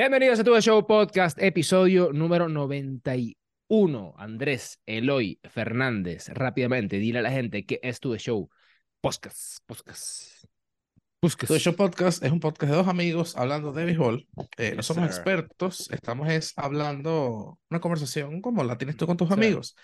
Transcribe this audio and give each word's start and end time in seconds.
Bienvenidos 0.00 0.40
a 0.40 0.44
Tu 0.44 0.58
Show 0.62 0.86
Podcast, 0.86 1.36
episodio 1.42 2.10
número 2.10 2.48
91. 2.48 4.14
Andrés 4.16 4.80
Eloy 4.86 5.38
Fernández, 5.44 6.30
rápidamente, 6.30 6.96
dile 6.96 7.18
a 7.18 7.22
la 7.22 7.30
gente 7.30 7.66
qué 7.66 7.80
es 7.82 8.00
Tu 8.00 8.16
Show 8.16 8.48
Podcast. 9.02 9.58
Podcast. 9.66 10.46
Tu 11.20 11.58
Show 11.58 11.76
Podcast 11.76 12.24
es 12.24 12.32
un 12.32 12.40
podcast 12.40 12.70
de 12.70 12.78
dos 12.78 12.88
amigos 12.88 13.36
hablando 13.36 13.74
de 13.74 13.84
béisbol. 13.84 14.26
Eh, 14.56 14.72
no 14.74 14.82
somos 14.82 15.02
sir. 15.02 15.10
expertos, 15.10 15.90
estamos 15.90 16.30
es 16.30 16.54
hablando 16.56 17.58
una 17.68 17.80
conversación 17.80 18.40
como 18.40 18.64
la 18.64 18.78
tienes 18.78 18.96
tú 18.96 19.06
con 19.06 19.18
tus 19.18 19.28
Sí. 19.28 19.34
amigos. 19.34 19.76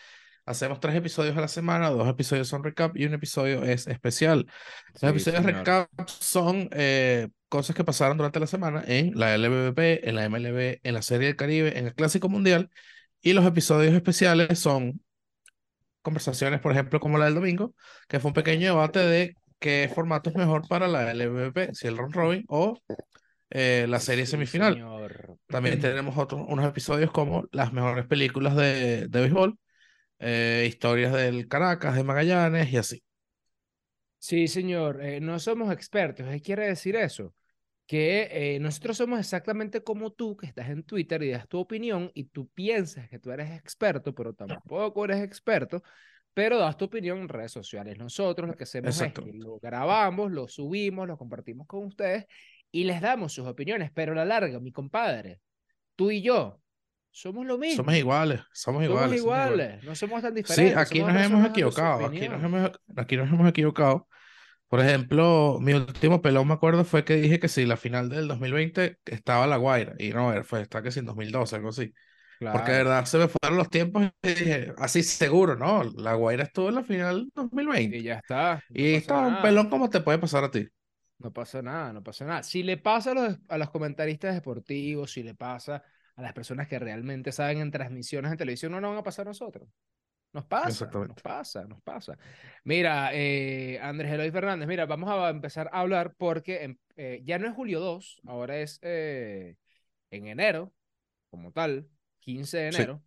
Hacemos 0.46 0.80
tres 0.80 0.94
episodios 0.94 1.36
a 1.36 1.42
la 1.42 1.48
semana, 1.48 1.90
dos 1.90 2.08
episodios 2.08 2.48
son 2.48 2.64
recap 2.64 2.96
y 2.96 3.04
un 3.04 3.12
episodio 3.12 3.64
es 3.64 3.86
especial. 3.86 4.46
Los 4.94 5.00
Sí, 5.00 5.06
episodios 5.08 5.42
señor. 5.44 5.58
recap 5.58 5.90
son 6.08 6.70
eh, 6.72 7.28
cosas 7.48 7.76
que 7.76 7.84
pasaron 7.84 8.16
durante 8.16 8.40
la 8.40 8.46
semana 8.46 8.82
en 8.86 9.12
la 9.18 9.34
LBBP, 9.36 10.08
en 10.08 10.14
la 10.16 10.24
MLB, 10.24 10.80
en 10.82 10.94
la 10.94 11.02
Serie 11.02 11.28
del 11.28 11.36
Caribe, 11.36 11.78
en 11.78 11.86
el 11.86 11.94
Clásico 11.94 12.28
Mundial. 12.28 12.70
Y 13.22 13.32
los 13.32 13.44
episodios 13.46 13.94
especiales 13.94 14.58
son 14.58 15.00
conversaciones, 16.02 16.60
por 16.60 16.72
ejemplo, 16.72 17.00
como 17.00 17.18
la 17.18 17.24
del 17.26 17.34
domingo, 17.34 17.74
que 18.08 18.20
fue 18.20 18.28
un 18.30 18.34
pequeño 18.34 18.68
debate 18.68 19.00
de 19.00 19.34
qué 19.58 19.90
formato 19.92 20.30
es 20.30 20.36
mejor 20.36 20.66
para 20.68 20.86
la 20.86 21.12
LBBP, 21.12 21.74
si 21.74 21.88
el 21.88 21.96
round 21.96 22.14
robin 22.14 22.44
o 22.48 22.78
eh, 23.50 23.86
la 23.88 24.00
serie 24.00 24.26
semifinal. 24.26 24.74
señor. 24.74 25.38
También 25.46 25.80
tenemos 25.80 26.16
otros 26.18 26.42
unos 26.48 26.66
episodios 26.66 27.10
como 27.10 27.46
las 27.52 27.72
mejores 27.72 28.06
películas 28.06 28.56
de, 28.56 29.08
de 29.08 29.20
béisbol, 29.20 29.58
eh, 30.18 30.66
historias 30.68 31.12
del 31.12 31.48
Caracas, 31.48 31.96
de 31.96 32.04
Magallanes 32.04 32.72
y 32.72 32.76
así. 32.76 33.02
Sí, 34.28 34.48
señor. 34.48 35.00
eh, 35.04 35.20
no 35.20 35.38
somos 35.38 35.72
expertos. 35.72 36.26
¿Qué 36.28 36.40
quiere 36.40 36.66
decir 36.66 36.96
eso? 36.96 37.32
Que 37.86 38.28
eh, 38.56 38.58
nosotros 38.58 38.96
somos 38.96 39.20
exactamente 39.20 39.84
como 39.84 40.10
tú, 40.12 40.36
que 40.36 40.46
estás 40.46 40.68
en 40.70 40.82
Twitter 40.82 41.22
y 41.22 41.30
das 41.30 41.46
tu 41.46 41.60
opinión 41.60 42.10
y 42.12 42.24
tú 42.24 42.48
piensas 42.48 43.08
que 43.08 43.20
tú 43.20 43.30
eres 43.30 43.52
experto, 43.52 44.12
pero 44.12 44.34
tampoco 44.34 45.04
eres 45.04 45.22
experto, 45.22 45.82
pero 46.34 46.58
das 46.58 46.76
tu 46.76 46.86
opinión 46.86 47.18
en 47.18 47.28
redes 47.28 47.52
sociales. 47.52 47.96
Nosotros 47.98 48.48
lo 48.48 48.56
que 48.56 48.64
hacemos 48.64 49.00
es 49.00 49.12
que 49.12 49.32
lo 49.34 49.60
grabamos, 49.60 50.32
lo 50.32 50.48
subimos, 50.48 51.06
lo 51.06 51.16
compartimos 51.16 51.68
con 51.68 51.84
ustedes 51.86 52.26
y 52.72 52.82
les 52.82 53.00
damos 53.00 53.32
sus 53.32 53.46
opiniones, 53.46 53.92
pero 53.94 54.10
a 54.12 54.16
la 54.16 54.24
larga, 54.24 54.58
mi 54.58 54.72
compadre, 54.72 55.40
tú 55.94 56.10
y 56.10 56.22
yo 56.22 56.60
somos 57.12 57.46
lo 57.46 57.56
mismo. 57.56 57.76
Somos 57.76 57.94
iguales, 57.94 58.40
somos 58.52 58.84
Somos 58.84 58.84
iguales, 58.84 59.08
somos 59.08 59.16
iguales. 59.16 59.56
iguales, 59.56 59.84
no 59.84 59.94
somos 59.94 60.22
tan 60.22 60.32
Sí, 60.32 60.36
diferentes. 60.42 60.76
aquí 60.76 60.98
somos 60.98 61.14
nos 61.14 61.22
hemos 61.24 61.46
equivocado, 61.50 62.06
aquí 62.06 62.28
nos 62.28 62.42
hemos, 62.42 62.70
aquí 62.96 63.16
nos 63.16 63.28
hemos 63.28 63.48
equivocado. 63.48 64.08
Por 64.68 64.80
ejemplo, 64.80 65.58
mi 65.60 65.72
último 65.74 66.20
pelón, 66.22 66.48
me 66.48 66.54
acuerdo, 66.54 66.84
fue 66.84 67.04
que 67.04 67.14
dije 67.16 67.38
que 67.38 67.48
si 67.48 67.66
la 67.66 67.76
final 67.76 68.08
del 68.08 68.26
2020 68.28 68.98
estaba 69.04 69.46
La 69.46 69.56
Guaira, 69.58 69.94
y 69.98 70.10
no, 70.10 70.42
fue, 70.44 70.62
está 70.62 70.82
que 70.82 70.90
si 70.90 70.98
en 71.00 71.06
2012, 71.06 71.56
algo 71.56 71.68
así. 71.68 71.92
Porque 72.50 72.72
de 72.72 72.78
verdad 72.78 73.04
se 73.06 73.18
me 73.18 73.28
fueron 73.28 73.58
los 73.58 73.70
tiempos 73.70 74.04
y 74.22 74.28
dije, 74.28 74.74
así 74.78 75.02
seguro, 75.02 75.56
¿no? 75.56 75.84
La 75.84 76.14
Guaira 76.14 76.44
estuvo 76.44 76.68
en 76.68 76.76
la 76.76 76.84
final 76.84 77.28
2020. 77.34 77.98
Y 77.98 78.02
ya 78.02 78.14
está, 78.16 78.64
no 78.68 78.84
Y 78.84 78.86
pasa 78.88 78.96
estaba 78.96 79.26
un 79.28 79.38
nada. 79.38 79.40
pelón 79.40 79.68
como 79.70 79.90
te 79.90 80.00
puede 80.00 80.18
pasar 80.18 80.44
a 80.44 80.50
ti. 80.50 80.68
No 81.18 81.32
pasa 81.32 81.62
nada, 81.62 81.92
no 81.92 82.02
pasa 82.02 82.26
nada. 82.26 82.42
Si 82.42 82.62
le 82.62 82.76
pasa 82.76 83.12
a 83.12 83.14
los, 83.14 83.38
a 83.48 83.56
los 83.58 83.70
comentaristas 83.70 84.34
deportivos, 84.34 85.12
si 85.12 85.22
le 85.22 85.34
pasa 85.34 85.82
a 86.14 86.22
las 86.22 86.32
personas 86.34 86.68
que 86.68 86.78
realmente 86.78 87.32
saben 87.32 87.58
en 87.60 87.70
transmisiones 87.70 88.30
en 88.32 88.38
televisión, 88.38 88.72
no 88.72 88.80
nos 88.80 88.90
van 88.90 88.98
a 88.98 89.02
pasar 89.02 89.26
a 89.26 89.30
nosotros. 89.30 89.68
Nos 90.36 90.44
pasa, 90.44 90.86
nos 91.08 91.22
pasa, 91.22 91.64
nos 91.64 91.80
pasa. 91.82 92.18
Mira, 92.64 93.10
eh, 93.14 93.78
Andrés 93.80 94.12
Eloy 94.12 94.30
Fernández, 94.30 94.68
mira, 94.68 94.84
vamos 94.84 95.08
a 95.10 95.30
empezar 95.30 95.70
a 95.72 95.80
hablar 95.80 96.14
porque 96.16 96.62
em- 96.64 96.76
eh, 96.96 97.22
ya 97.24 97.38
no 97.38 97.48
es 97.48 97.54
julio 97.54 97.80
2, 97.80 98.20
ahora 98.26 98.58
es 98.58 98.78
eh, 98.82 99.56
en 100.10 100.26
enero, 100.26 100.74
como 101.30 101.52
tal, 101.52 101.88
15 102.20 102.58
de 102.58 102.68
enero. 102.68 103.02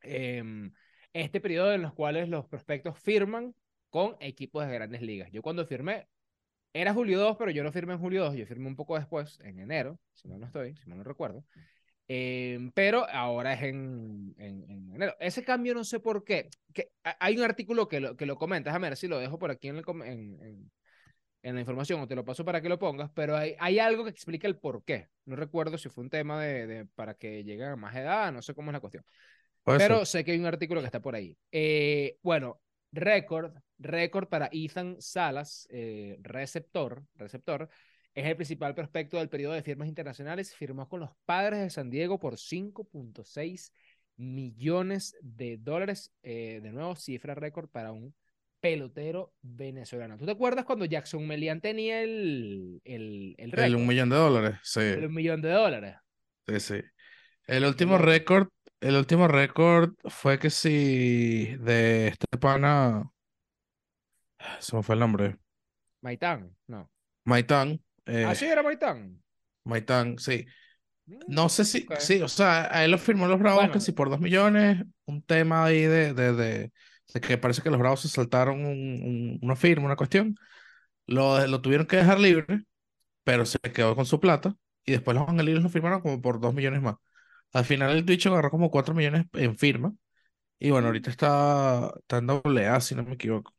em, 0.00 0.72
este 1.12 1.40
periodo 1.40 1.74
en 1.74 1.82
los 1.82 1.92
cuales 1.92 2.28
los 2.28 2.46
prospectos 2.46 2.98
firman 2.98 3.54
con 3.90 4.16
equipos 4.20 4.66
de 4.66 4.72
grandes 4.72 5.02
ligas. 5.02 5.30
Yo 5.32 5.42
cuando 5.42 5.66
firmé, 5.66 6.08
era 6.72 6.94
julio 6.94 7.18
2, 7.20 7.36
pero 7.36 7.50
yo 7.50 7.62
no 7.64 7.72
firmé 7.72 7.94
en 7.94 7.98
julio 8.00 8.24
2, 8.24 8.34
yo 8.36 8.46
firmé 8.46 8.68
un 8.68 8.76
poco 8.76 8.96
después, 8.96 9.38
en 9.42 9.58
enero, 9.58 9.98
si 10.14 10.28
mal 10.28 10.40
no 10.40 10.46
estoy, 10.46 10.76
si 10.76 10.88
mal 10.88 10.98
no 10.98 11.04
recuerdo. 11.04 11.44
Em, 12.12 12.72
pero 12.72 13.08
ahora 13.08 13.52
es 13.52 13.62
en, 13.62 14.34
en- 14.36 14.64
en 14.68 14.92
enero. 14.96 15.14
Ese 15.20 15.44
cambio 15.44 15.74
no 15.74 15.84
sé 15.84 16.00
por 16.00 16.24
qué. 16.24 16.48
Que, 16.74 16.90
ha- 17.04 17.16
hay 17.20 17.36
un 17.36 17.44
artículo 17.44 17.86
que 17.86 18.00
lo, 18.00 18.16
que 18.16 18.26
lo 18.26 18.34
comenta, 18.36 18.70
déjame 18.70 18.88
ver 18.88 18.96
si 18.96 19.06
lo 19.06 19.20
dejo 19.20 19.38
por 19.38 19.52
aquí 19.52 19.68
en, 19.68 19.76
el 19.76 19.84
en, 19.88 20.42
en- 20.42 20.72
en 21.42 21.54
la 21.54 21.60
información 21.60 22.00
o 22.00 22.08
te 22.08 22.16
lo 22.16 22.24
paso 22.24 22.44
para 22.44 22.60
que 22.60 22.68
lo 22.68 22.80
pongas, 22.80 23.10
pero 23.14 23.36
hay, 23.36 23.54
hay 23.60 23.78
algo 23.78 24.02
que 24.02 24.10
explica 24.10 24.48
el 24.48 24.58
por 24.58 24.82
qué. 24.84 25.08
No 25.24 25.36
recuerdo 25.36 25.78
si 25.78 25.88
fue 25.88 26.02
un 26.02 26.10
tema 26.10 26.42
de, 26.42 26.66
de 26.66 26.86
para 26.86 27.14
que 27.14 27.44
lleguen 27.44 27.68
a 27.68 27.76
más 27.76 27.94
edad, 27.94 28.32
no 28.32 28.42
sé 28.42 28.54
cómo 28.54 28.70
es 28.70 28.74
la 28.74 28.80
cuestión. 28.80 29.04
Pero 29.64 29.98
ser. 29.98 30.06
sé 30.06 30.24
que 30.24 30.32
hay 30.32 30.38
un 30.40 30.46
artículo 30.46 30.80
que 30.80 30.86
está 30.86 31.00
por 31.00 31.14
ahí. 31.14 31.36
Eh, 31.52 32.16
bueno, 32.22 32.60
récord, 32.90 33.52
récord 33.78 34.26
para 34.28 34.48
Ethan 34.50 34.96
Salas, 35.00 35.68
eh, 35.70 36.18
receptor, 36.22 37.04
receptor, 37.14 37.68
es 38.14 38.26
el 38.26 38.36
principal 38.36 38.74
prospecto 38.74 39.18
del 39.18 39.28
periodo 39.28 39.54
de 39.54 39.62
firmas 39.62 39.88
internacionales. 39.88 40.54
Firmó 40.54 40.88
con 40.88 41.00
los 41.00 41.10
Padres 41.24 41.60
de 41.60 41.70
San 41.70 41.90
Diego 41.90 42.18
por 42.18 42.38
5.6 42.38 43.72
millones 44.16 45.16
de 45.22 45.56
dólares. 45.58 46.12
Eh, 46.22 46.60
de 46.62 46.72
nuevo, 46.72 46.96
cifra 46.96 47.34
récord 47.34 47.68
para 47.68 47.92
un 47.92 48.14
pelotero 48.60 49.34
venezolano. 49.42 50.18
¿Tú 50.18 50.26
te 50.26 50.32
acuerdas 50.32 50.64
cuando 50.64 50.84
Jackson 50.84 51.26
Melian 51.26 51.60
tenía 51.60 52.02
el, 52.02 52.80
el, 52.84 53.34
el 53.38 53.52
El 53.52 53.52
récord? 53.54 53.76
un 53.76 53.86
millón 53.86 54.10
de 54.10 54.16
dólares, 54.16 54.58
sí, 54.62 54.80
El 54.94 55.06
un 55.06 55.14
millón 55.14 55.40
de 55.42 55.50
dólares. 55.50 55.96
sí, 56.46 56.60
sí. 56.60 56.80
El 57.46 57.64
último 57.66 57.98
récord, 57.98 58.48
el 58.80 58.96
último 58.96 59.28
récord 59.28 59.94
fue 60.06 60.38
que 60.38 60.50
si 60.50 61.56
de 61.58 62.08
este 62.08 62.38
pana, 62.38 63.10
se 64.60 64.76
me 64.76 64.82
fue 64.82 64.94
el 64.94 65.00
nombre, 65.00 65.38
Maitán, 66.02 66.54
no. 66.68 66.90
Maitán, 67.24 67.80
eh, 68.10 68.26
Ah, 68.28 68.34
sí, 68.34 68.46
era 68.46 68.62
Maitán. 68.62 69.22
Maitán, 69.64 70.18
sí. 70.18 70.46
Mm, 71.06 71.18
No 71.28 71.48
sé 71.48 71.64
si, 71.64 71.86
sí, 71.98 72.22
o 72.22 72.28
sea, 72.28 72.68
a 72.74 72.84
él 72.84 72.90
lo 72.92 72.98
firmó 72.98 73.26
los 73.28 73.38
Bravos 73.40 73.60
Bueno. 73.62 73.74
que 73.74 73.80
si 73.80 73.92
por 73.92 74.10
dos 74.10 74.20
millones, 74.20 74.84
un 75.06 75.22
tema 75.22 75.64
ahí 75.64 75.82
de, 75.82 76.14
de, 76.14 76.32
de, 76.34 76.72
de 77.14 77.20
que 77.20 77.38
parece 77.38 77.62
que 77.62 77.70
los 77.70 77.78
Bravos 77.78 78.00
se 78.02 78.08
saltaron 78.08 78.64
un- 78.64 79.02
un- 79.04 79.38
una 79.42 79.56
firma, 79.56 79.86
una 79.86 79.96
cuestión, 79.96 80.36
lo, 81.06 81.46
lo 81.46 81.60
tuvieron 81.62 81.86
que 81.86 81.96
dejar 81.98 82.20
libre, 82.20 82.64
pero 83.24 83.46
se 83.46 83.58
quedó 83.60 83.96
con 83.96 84.06
su 84.06 84.20
plata 84.20 84.56
y 84.84 84.92
después 84.92 85.16
los 85.16 85.28
angelinos 85.28 85.62
lo 85.64 85.70
firmaron 85.70 86.00
como 86.02 86.22
por 86.22 86.40
dos 86.40 86.54
millones 86.54 86.82
más. 86.82 86.96
Al 87.52 87.64
final 87.66 87.92
el 87.96 88.04
Twitch 88.06 88.26
agarró 88.28 88.50
como 88.50 88.70
cuatro 88.70 88.94
millones 88.94 89.26
en 89.34 89.58
firma 89.58 89.94
y 90.58 90.70
bueno, 90.70 90.88
ahorita 90.88 91.10
está, 91.10 91.92
está 92.00 92.18
en 92.18 92.26
doble 92.28 92.66
A, 92.68 92.80
si 92.80 92.94
no 92.94 93.04
me 93.04 93.14
equivoco. 93.14 93.54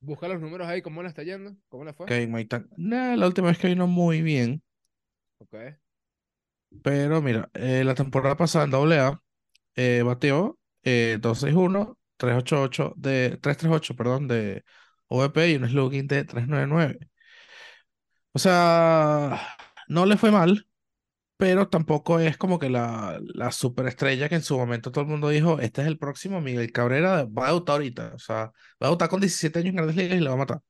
Busca 0.00 0.28
los 0.28 0.40
números 0.40 0.66
ahí, 0.68 0.82
¿cómo 0.82 1.02
le 1.02 1.08
está 1.08 1.22
yendo? 1.22 1.56
¿Cómo 1.68 1.84
le 1.84 1.92
fue? 1.92 2.06
Maitán, 2.28 2.68
nah, 2.76 3.16
la 3.16 3.26
última 3.26 3.48
vez 3.48 3.58
que 3.58 3.68
vino 3.68 3.86
muy 3.86 4.22
bien, 4.22 4.62
Ok. 5.38 5.78
pero 6.82 7.20
mira, 7.22 7.50
eh, 7.54 7.84
la 7.84 7.94
temporada 7.94 8.36
pasada 8.36 8.64
en 8.64 8.70
doble 8.70 8.98
A 9.00 9.20
eh, 9.76 10.02
bateó 10.04 10.58
eh, 10.84 11.18
261, 11.20 11.98
388 12.16 12.94
de 12.96 13.38
338, 13.38 13.96
perdón, 13.96 14.28
de 14.28 14.64
OVP 15.08 15.50
y 15.52 15.56
un 15.56 15.68
slugging 15.68 16.06
de 16.08 16.24
399. 16.24 16.98
O 18.32 18.38
sea, 18.38 19.40
no 19.88 20.06
le 20.06 20.16
fue 20.16 20.30
mal, 20.30 20.66
pero 21.40 21.68
tampoco 21.70 22.20
es 22.20 22.36
como 22.36 22.58
que 22.58 22.68
la, 22.68 23.18
la 23.34 23.50
superestrella 23.50 24.28
que 24.28 24.34
en 24.34 24.42
su 24.42 24.58
momento 24.58 24.92
todo 24.92 25.04
el 25.04 25.10
mundo 25.10 25.30
dijo, 25.30 25.58
este 25.58 25.80
es 25.80 25.86
el 25.88 25.96
próximo 25.98 26.42
Miguel 26.42 26.70
Cabrera, 26.70 27.24
va 27.24 27.44
a 27.46 27.48
debutar 27.48 27.76
ahorita. 27.76 28.12
O 28.14 28.18
sea, 28.18 28.36
va 28.36 28.52
a 28.80 28.84
debutar 28.86 29.08
con 29.08 29.20
17 29.20 29.58
años 29.60 29.70
en 29.70 29.76
Grandes 29.76 29.96
Ligas 29.96 30.18
y 30.18 30.20
le 30.20 30.28
va 30.28 30.34
a 30.34 30.38
matar. 30.38 30.60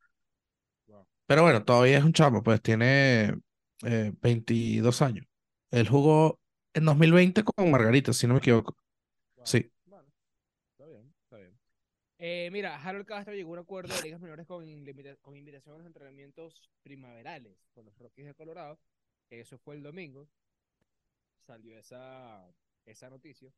Wow. 0.87 1.07
Pero 1.27 1.43
bueno, 1.43 1.65
todavía 1.65 1.99
es 1.99 2.05
un 2.05 2.13
chamo, 2.13 2.43
pues 2.43 2.63
tiene 2.63 3.35
eh, 3.85 4.13
22 4.21 5.03
años. 5.03 5.27
Él 5.73 5.89
jugó 5.89 6.39
en 6.73 6.85
2020 6.85 7.43
con 7.43 7.69
Margarita, 7.71 8.13
si 8.13 8.29
no 8.29 8.35
me 8.35 8.39
equivoco. 8.39 8.77
Wow. 9.37 9.47
Sí. 9.47 9.73
Bueno, 9.87 10.07
está 10.73 10.87
bien, 10.87 11.15
está 11.25 11.37
bien. 11.39 11.59
Eh, 12.19 12.51
mira, 12.53 12.77
Harold 12.83 13.07
Castro 13.07 13.35
llegó 13.35 13.51
a 13.51 13.53
un 13.55 13.59
acuerdo 13.61 13.95
de 13.95 14.03
ligas 14.03 14.21
menores 14.21 14.47
con, 14.47 14.65
con 15.21 15.37
invitación 15.37 15.75
a 15.75 15.79
los 15.79 15.87
entrenamientos 15.87 16.71
primaverales 16.83 17.57
con 17.75 17.87
los 17.87 17.99
Rockies 17.99 18.27
de 18.27 18.35
Colorado. 18.35 18.79
Eso 19.31 19.59
fue 19.59 19.77
el 19.77 19.83
domingo. 19.83 20.29
Salió 21.51 21.77
esa, 21.77 22.49
esa 22.87 23.11
noticia. 23.11 23.53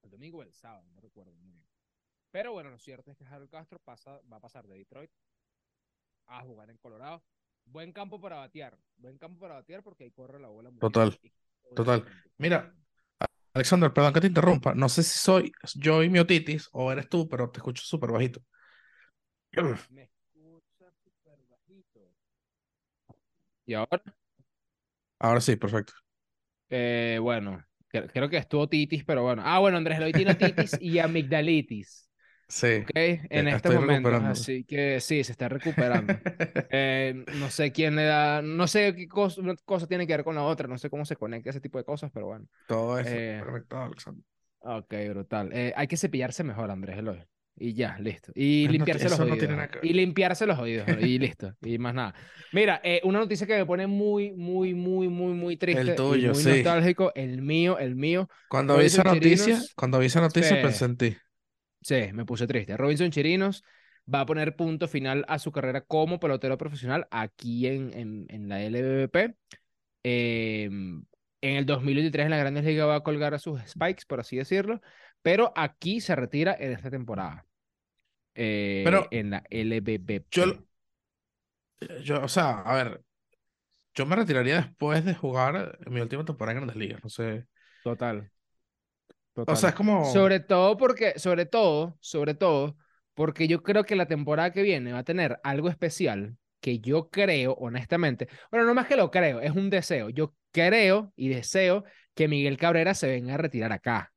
El 0.00 0.10
domingo 0.10 0.38
o 0.38 0.42
el 0.44 0.52
sábado, 0.52 0.86
no 0.94 1.00
recuerdo 1.00 1.32
muy 1.32 1.50
bien. 1.50 1.66
Pero 2.30 2.52
bueno, 2.52 2.70
lo 2.70 2.78
cierto 2.78 3.10
es 3.10 3.16
que 3.16 3.24
Harold 3.24 3.50
Castro 3.50 3.80
pasa, 3.80 4.20
va 4.32 4.36
a 4.36 4.40
pasar 4.40 4.68
de 4.68 4.78
Detroit 4.78 5.10
a 6.28 6.40
jugar 6.42 6.70
en 6.70 6.76
Colorado. 6.76 7.20
Buen 7.64 7.92
campo 7.92 8.20
para 8.20 8.36
batear. 8.36 8.78
Buen 8.96 9.18
campo 9.18 9.40
para 9.40 9.54
batear 9.54 9.82
porque 9.82 10.04
ahí 10.04 10.12
corre 10.12 10.38
la 10.38 10.46
bola 10.50 10.70
muy. 10.70 10.78
Total, 10.78 11.18
total. 11.74 12.06
Mira, 12.38 12.72
Alexander, 13.54 13.92
perdón 13.92 14.12
que 14.12 14.20
te 14.20 14.28
interrumpa. 14.28 14.72
No 14.76 14.88
sé 14.88 15.02
si 15.02 15.18
soy 15.18 15.50
yo 15.74 16.04
y 16.04 16.10
mi 16.10 16.20
otitis 16.20 16.68
o 16.70 16.92
eres 16.92 17.08
tú, 17.08 17.28
pero 17.28 17.50
te 17.50 17.58
escucho 17.58 17.82
súper 17.82 18.12
bajito. 18.12 18.40
Me 19.90 20.04
escucha 20.04 20.92
súper 21.02 21.40
bajito. 21.48 22.14
¿Y 23.66 23.74
ahora? 23.74 24.00
Ahora 25.18 25.40
sí, 25.40 25.56
perfecto. 25.56 25.94
Eh, 26.70 27.18
bueno, 27.20 27.64
cre- 27.92 28.10
creo 28.12 28.28
que 28.28 28.36
estuvo 28.38 28.68
titis, 28.68 29.04
pero 29.04 29.22
bueno. 29.22 29.42
Ah, 29.44 29.58
bueno, 29.58 29.76
Andrés 29.78 29.98
Eloy 29.98 30.14
tiene 30.14 30.36
titis 30.36 30.76
y 30.80 30.98
amigdalitis. 30.98 32.08
Sí, 32.48 32.84
¿ok? 32.84 32.90
En 33.30 33.48
momentos, 33.74 34.22
recuperándome. 34.22 34.46
así 34.46 34.64
que 34.64 35.00
sí, 35.00 35.24
se 35.24 35.32
está 35.32 35.48
recuperando. 35.48 36.20
Eh, 36.70 37.26
no 37.32 37.50
sé 37.50 37.72
quién 37.72 37.96
le 37.96 38.04
da, 38.04 38.42
no 38.42 38.66
sé 38.68 38.94
qué 38.94 39.08
cosa, 39.08 39.40
una 39.40 39.56
cosa 39.64 39.86
tiene 39.88 40.06
que 40.06 40.14
ver 40.14 40.24
con 40.24 40.36
la 40.36 40.44
otra, 40.44 40.68
no 40.68 40.78
sé 40.78 40.90
cómo 40.90 41.04
se 41.04 41.16
conecta 41.16 41.50
ese 41.50 41.60
tipo 41.60 41.78
de 41.78 41.84
cosas, 41.84 42.10
pero 42.12 42.26
bueno. 42.26 42.46
Todo 42.66 42.98
eso 42.98 43.18
Eh, 43.18 43.34
está 43.34 43.44
conectado, 43.44 43.82
Alexander. 43.84 44.24
Ok, 44.60 44.92
brutal. 45.10 45.50
Eh, 45.52 45.72
hay 45.76 45.86
que 45.88 45.96
cepillarse 45.96 46.44
mejor, 46.44 46.70
Andrés 46.70 46.98
Eloy. 46.98 47.26
Y 47.62 47.74
ya, 47.74 47.98
listo. 47.98 48.32
Y 48.34 48.64
No, 48.64 48.72
limpiarse 48.72 49.10
los 49.10 49.18
no 49.18 49.26
oídos. 49.26 49.68
Y 49.82 49.92
limpiarse 49.92 50.46
los 50.46 50.58
oídos. 50.58 50.88
Y 50.98 51.18
listo. 51.18 51.54
Y 51.62 51.76
más 51.76 51.92
nada. 51.92 52.14
Mira, 52.52 52.80
eh, 52.82 53.02
una 53.04 53.18
noticia 53.18 53.46
que 53.46 53.58
me 53.58 53.66
pone 53.66 53.86
muy, 53.86 54.32
muy, 54.32 54.72
muy, 54.72 55.08
muy, 55.08 55.34
muy 55.34 55.56
triste. 55.58 55.92
y 55.92 55.94
tuyo, 55.94 56.32
muy 56.32 56.42
sí. 56.42 56.48
nostálgico. 56.48 57.12
El 57.14 57.42
mío, 57.42 57.78
el 57.78 57.96
mío. 57.96 58.30
Cuando 58.48 58.78
vi 58.78 58.86
esa 58.86 59.04
noticia, 59.04 59.60
cuando 59.76 59.98
vi 59.98 60.06
esa 60.06 60.22
noticia 60.22 60.56
sí. 60.56 60.62
pensé 60.62 60.84
en 60.86 60.96
ti. 60.96 61.16
Sí, 61.82 62.12
me 62.14 62.24
puse 62.24 62.46
triste. 62.46 62.78
Robinson 62.78 63.10
Chirinos 63.10 63.62
va 64.12 64.20
a 64.20 64.26
poner 64.26 64.56
punto 64.56 64.88
final 64.88 65.26
a 65.28 65.38
su 65.38 65.52
carrera 65.52 65.82
como 65.82 66.18
pelotero 66.18 66.56
profesional 66.56 67.08
aquí 67.10 67.66
en, 67.66 67.92
en, 67.92 68.26
en 68.30 68.48
la 68.48 68.64
LBBP. 68.64 69.36
Eh, 70.02 70.64
en 71.42 71.56
el 71.56 71.66
2023 71.66 72.24
en 72.24 72.30
las 72.30 72.40
Grandes 72.40 72.64
Ligas 72.64 72.88
va 72.88 72.96
a 72.96 73.02
colgar 73.02 73.34
a 73.34 73.38
sus 73.38 73.60
spikes, 73.66 74.04
por 74.06 74.20
así 74.20 74.36
decirlo, 74.36 74.80
pero 75.22 75.52
aquí 75.56 76.00
se 76.00 76.16
retira 76.16 76.56
en 76.58 76.72
esta 76.72 76.90
temporada. 76.90 77.46
Eh, 78.34 78.84
Pero 78.84 79.08
en 79.10 79.30
la 79.30 79.44
LBBP. 79.50 80.24
Yo, 80.30 80.44
yo, 82.02 82.22
o 82.22 82.28
sea, 82.28 82.60
a 82.60 82.74
ver, 82.74 83.02
yo 83.94 84.06
me 84.06 84.16
retiraría 84.16 84.56
después 84.62 85.04
de 85.04 85.14
jugar 85.14 85.78
mi 85.90 86.00
última 86.00 86.24
temporada 86.24 86.52
en 86.58 86.66
Grandes 86.66 86.76
Ligas. 86.76 87.04
No 87.04 87.10
sé. 87.10 87.46
Total. 87.82 88.30
O 89.44 89.44
Total. 89.44 89.56
sea, 89.56 89.70
es 89.70 89.74
como. 89.74 90.04
Sobre 90.04 90.40
todo 90.40 90.76
porque, 90.76 91.18
sobre 91.18 91.46
todo, 91.46 91.96
sobre 92.00 92.34
todo, 92.34 92.76
porque 93.14 93.48
yo 93.48 93.62
creo 93.62 93.84
que 93.84 93.96
la 93.96 94.06
temporada 94.06 94.52
que 94.52 94.62
viene 94.62 94.92
va 94.92 95.00
a 95.00 95.04
tener 95.04 95.38
algo 95.44 95.68
especial 95.68 96.36
que 96.60 96.78
yo 96.80 97.08
creo, 97.10 97.54
honestamente, 97.54 98.28
bueno, 98.50 98.66
no 98.66 98.74
más 98.74 98.86
que 98.86 98.96
lo 98.96 99.10
creo, 99.10 99.40
es 99.40 99.52
un 99.52 99.70
deseo. 99.70 100.10
Yo 100.10 100.34
creo 100.52 101.12
y 101.16 101.28
deseo 101.28 101.84
que 102.14 102.28
Miguel 102.28 102.56
Cabrera 102.58 102.94
se 102.94 103.08
venga 103.08 103.34
a 103.34 103.36
retirar 103.38 103.72
acá. 103.72 104.12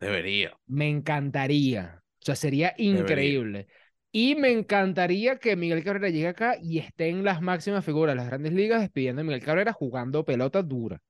Debería. 0.00 0.58
Me 0.68 0.88
encantaría. 0.88 2.02
O 2.22 2.24
sea, 2.24 2.36
sería 2.36 2.74
Debería. 2.76 3.00
increíble. 3.00 3.66
Y 4.12 4.34
me 4.34 4.50
encantaría 4.50 5.38
que 5.38 5.56
Miguel 5.56 5.84
Cabrera 5.84 6.08
llegue 6.10 6.28
acá 6.28 6.56
y 6.60 6.78
esté 6.78 7.08
en 7.08 7.24
las 7.24 7.40
máximas 7.40 7.84
figuras 7.84 8.14
de 8.14 8.16
las 8.18 8.26
grandes 8.26 8.52
ligas 8.52 8.80
despidiendo 8.80 9.22
a 9.22 9.24
Miguel 9.24 9.42
Cabrera 9.42 9.72
jugando 9.72 10.24
pelota 10.24 10.62
dura. 10.62 11.00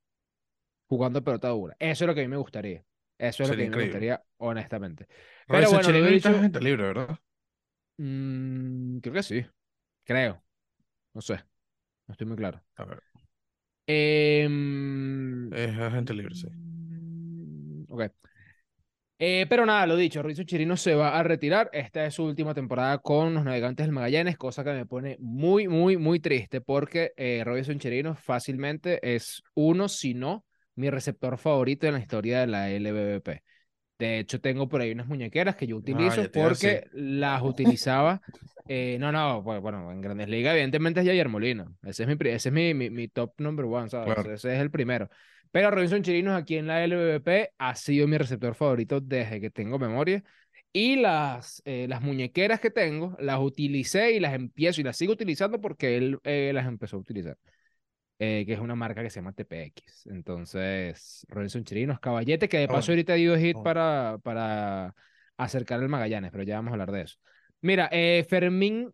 Jugando 0.89 1.23
pelota 1.23 1.49
dura. 1.49 1.77
Eso 1.79 2.05
es 2.05 2.09
lo 2.09 2.15
que 2.15 2.21
a 2.21 2.25
mí 2.25 2.29
me 2.29 2.37
gustaría. 2.37 2.85
Eso 3.19 3.43
es 3.45 3.51
lo 3.51 3.57
que 3.57 3.71
me 3.71 3.83
gustaría, 3.85 4.23
honestamente. 4.39 5.07
Pero 5.47 5.71
bueno, 5.71 5.93
dicho- 6.09 6.29
agente 6.31 6.61
libre, 6.61 6.83
¿verdad? 6.85 7.19
Mm, 7.99 8.99
creo 8.99 9.15
que 9.15 9.23
sí. 9.23 9.47
Creo. 10.05 10.43
No 11.15 11.21
sé. 11.21 11.35
No 12.07 12.12
estoy 12.12 12.27
muy 12.27 12.37
claro. 12.37 12.62
A 12.77 12.85
ver, 12.85 13.03
Em, 13.87 15.53
es 15.53 15.79
agente 15.79 16.15
libre, 16.15 16.35
sí. 16.35 16.47
Mm, 16.49 17.85
Ok. 17.89 18.12
Eh, 19.22 19.44
pero 19.50 19.67
nada, 19.67 19.87
lo 19.87 19.96
dicho, 19.96 20.22
Rizzo 20.22 20.44
Chirino 20.44 20.78
se 20.78 20.94
va 20.94 21.19
a 21.19 21.22
retirar. 21.22 21.69
Esta 21.75 22.06
es 22.06 22.14
su 22.14 22.25
última 22.25 22.55
temporada 22.55 22.96
con 22.99 23.34
los 23.34 23.44
Navegantes 23.44 23.84
del 23.84 23.93
Magallanes, 23.93 24.38
cosa 24.38 24.64
que 24.64 24.72
me 24.72 24.87
pone 24.87 25.19
muy, 25.20 25.69
muy, 25.69 25.99
muy 25.99 26.20
triste 26.20 26.62
porque 26.62 27.12
eh, 27.19 27.43
Robinson 27.44 27.78
Chirino 27.78 28.14
fácilmente 28.14 28.99
es 29.02 29.43
uno, 29.52 29.88
si 29.90 30.14
no, 30.14 30.46
mi 30.75 30.88
receptor 30.88 31.37
favorito 31.37 31.87
en 31.87 31.93
la 31.93 32.00
historia 32.00 32.40
de 32.40 32.46
la 32.46 32.70
LBBP. 32.70 33.43
De 33.99 34.20
hecho, 34.20 34.40
tengo 34.40 34.67
por 34.70 34.81
ahí 34.81 34.93
unas 34.93 35.06
muñequeras 35.06 35.55
que 35.55 35.66
yo 35.66 35.76
utilizo 35.76 36.23
a 36.23 36.28
porque 36.32 36.87
las 36.94 37.43
utilizaba. 37.43 38.23
eh, 38.69 38.96
no, 38.99 39.12
no, 39.12 39.43
pues, 39.44 39.61
bueno, 39.61 39.93
en 39.93 40.00
Grandes 40.00 40.31
Ligas, 40.31 40.55
evidentemente 40.55 41.00
es 41.00 41.06
Javier 41.06 41.28
Molina. 41.28 41.70
Ese 41.82 42.05
es 42.05 42.08
mi, 42.08 42.14
ese 42.31 42.49
es 42.49 42.52
mi, 42.55 42.73
mi, 42.73 42.88
mi 42.88 43.08
top 43.08 43.34
number 43.37 43.66
one, 43.66 43.90
¿sabes? 43.90 44.14
Claro. 44.14 44.32
Ese 44.32 44.55
es 44.55 44.61
el 44.61 44.70
primero. 44.70 45.11
Pero 45.52 45.70
Robinson 45.70 46.02
Chirinos 46.02 46.41
aquí 46.41 46.56
en 46.56 46.67
la 46.67 46.85
LVP 46.85 47.55
ha 47.58 47.75
sido 47.75 48.06
mi 48.06 48.17
receptor 48.17 48.55
favorito 48.55 49.00
desde 49.00 49.41
que 49.41 49.50
tengo 49.50 49.79
memoria. 49.79 50.23
Y 50.73 50.97
las, 50.97 51.61
eh, 51.64 51.87
las 51.88 52.00
muñequeras 52.00 52.61
que 52.61 52.70
tengo, 52.70 53.17
las 53.19 53.41
utilicé 53.41 54.12
y 54.12 54.20
las 54.20 54.35
empiezo 54.35 54.81
y 54.81 54.85
las 54.85 54.97
sigo 54.97 55.14
utilizando 55.14 55.61
porque 55.61 55.97
él 55.97 56.20
eh, 56.23 56.52
las 56.55 56.67
empezó 56.67 56.97
a 56.97 57.00
utilizar. 57.00 57.37
Eh, 58.20 58.44
que 58.47 58.52
es 58.52 58.61
una 58.61 58.75
marca 58.75 59.02
que 59.02 59.11
se 59.11 59.17
llama 59.17 59.32
TPX. 59.32 60.06
Entonces, 60.06 61.26
Robinson 61.29 61.64
Chirinos, 61.64 61.99
caballete, 61.99 62.49
que 62.49 62.58
de 62.58 62.69
paso 62.69 62.88
bueno. 62.88 62.93
ahorita 62.93 63.14
dio 63.14 63.37
hit 63.37 63.55
bueno. 63.55 63.64
para, 63.64 64.19
para 64.23 64.94
acercar 65.38 65.81
el 65.81 65.88
Magallanes, 65.88 66.31
pero 66.31 66.44
ya 66.44 66.56
vamos 66.56 66.70
a 66.70 66.75
hablar 66.75 66.93
de 66.93 67.02
eso. 67.02 67.17
Mira, 67.62 67.88
Fermín, 68.29 68.93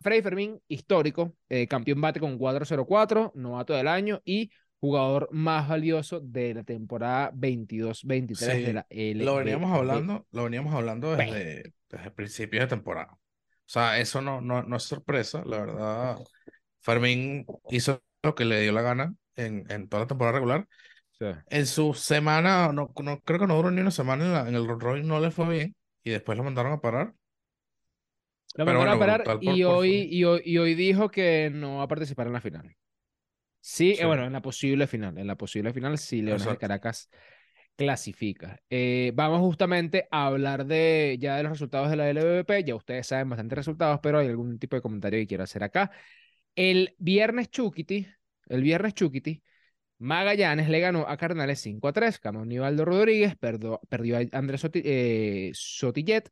Freddy 0.00 0.22
Fermín, 0.22 0.58
histórico, 0.68 1.36
campeón 1.68 2.00
bate 2.00 2.18
con 2.18 2.38
4-0-4, 2.38 3.32
novato 3.34 3.74
del 3.74 3.88
año 3.88 4.22
y 4.24 4.50
jugador 4.82 5.28
más 5.32 5.68
valioso 5.68 6.20
de 6.20 6.54
la 6.54 6.64
temporada 6.64 7.30
22-23 7.34 8.62
de 8.62 8.72
la 8.74 8.86
LBB. 8.90 9.24
lo 9.26 9.36
veníamos 9.36 9.72
hablando, 9.72 10.26
lo 10.32 10.44
veníamos 10.44 10.74
hablando 10.74 11.16
desde, 11.16 11.72
desde 11.88 12.10
principios 12.10 12.64
de 12.64 12.68
temporada. 12.68 13.12
O 13.14 13.18
sea, 13.72 13.98
eso 14.00 14.20
no, 14.20 14.40
no, 14.42 14.62
no 14.64 14.76
es 14.76 14.82
sorpresa, 14.82 15.42
la 15.46 15.58
verdad. 15.60 16.18
Fermín 16.80 17.46
hizo 17.70 18.02
lo 18.22 18.34
que 18.34 18.44
le 18.44 18.60
dio 18.60 18.72
la 18.72 18.82
gana 18.82 19.14
en, 19.36 19.64
en 19.70 19.88
toda 19.88 20.02
la 20.02 20.08
temporada 20.08 20.34
regular. 20.38 20.68
Sí. 21.18 21.26
En 21.50 21.66
su 21.66 21.94
semana, 21.94 22.72
no, 22.72 22.92
no 23.02 23.20
creo 23.20 23.38
que 23.40 23.46
no 23.46 23.56
duró 23.56 23.70
ni 23.70 23.80
una 23.80 23.92
semana 23.92 24.24
en, 24.26 24.32
la- 24.32 24.48
en 24.48 24.54
el 24.56 24.66
Robin, 24.68 25.06
no 25.06 25.20
le 25.20 25.30
fue 25.30 25.48
bien 25.48 25.76
y 26.04 26.10
después 26.10 26.36
lo 26.36 26.44
mandaron 26.44 26.72
a 26.72 26.80
parar. 26.80 27.14
Lo 28.54 28.66
mandaron 28.66 28.88
a 28.94 28.98
parar 28.98 29.24
y, 29.40 29.62
por 29.62 29.74
hoy, 29.76 30.08
y, 30.10 30.24
hoy, 30.24 30.42
y 30.44 30.58
hoy 30.58 30.74
dijo 30.74 31.10
que 31.10 31.50
no 31.52 31.78
va 31.78 31.84
a 31.84 31.88
participar 31.88 32.26
en 32.26 32.32
la 32.34 32.40
final. 32.40 32.76
Sí, 33.64 33.92
eh, 33.92 33.96
Sí. 34.00 34.04
bueno, 34.04 34.26
en 34.26 34.32
la 34.32 34.42
posible 34.42 34.86
final. 34.86 35.16
En 35.16 35.26
la 35.26 35.36
posible 35.36 35.72
final, 35.72 35.96
si 35.96 36.20
Leones 36.20 36.44
de. 36.46 36.58
Caracas 36.58 37.08
clasifica. 37.76 38.60
Eh, 38.68 39.12
vamos 39.14 39.40
justamente 39.40 40.06
a 40.10 40.26
hablar 40.26 40.66
de 40.66 41.16
ya 41.20 41.36
de 41.36 41.44
los 41.44 41.52
resultados 41.52 41.88
de 41.88 41.96
la 41.96 42.10
LBBP. 42.10 42.64
Ya 42.64 42.74
ustedes 42.74 43.06
saben 43.06 43.28
bastantes 43.30 43.56
resultados, 43.56 44.00
pero 44.02 44.18
hay 44.18 44.28
algún 44.28 44.58
tipo 44.58 44.76
de 44.76 44.82
comentario 44.82 45.18
que 45.20 45.26
quiero 45.26 45.44
hacer 45.44 45.62
acá. 45.62 45.90
El 46.54 46.94
viernes 46.98 47.50
Chuquiti, 47.50 48.06
el 48.48 48.62
viernes 48.62 48.94
Chuquiti, 48.94 49.42
Magallanes 49.98 50.68
le 50.68 50.80
ganó 50.80 51.06
a 51.08 51.16
Cardenales 51.16 51.60
5 51.60 51.86
a 51.88 51.92
3. 51.92 52.20
Ganó 52.20 52.44
Nivaldo 52.44 52.84
Rodríguez, 52.84 53.36
perdo- 53.36 53.80
perdió 53.88 54.18
a 54.18 54.22
Andrés 54.36 54.64
Soti- 54.64 54.82
eh, 54.84 55.50
Sotillet 55.54 56.28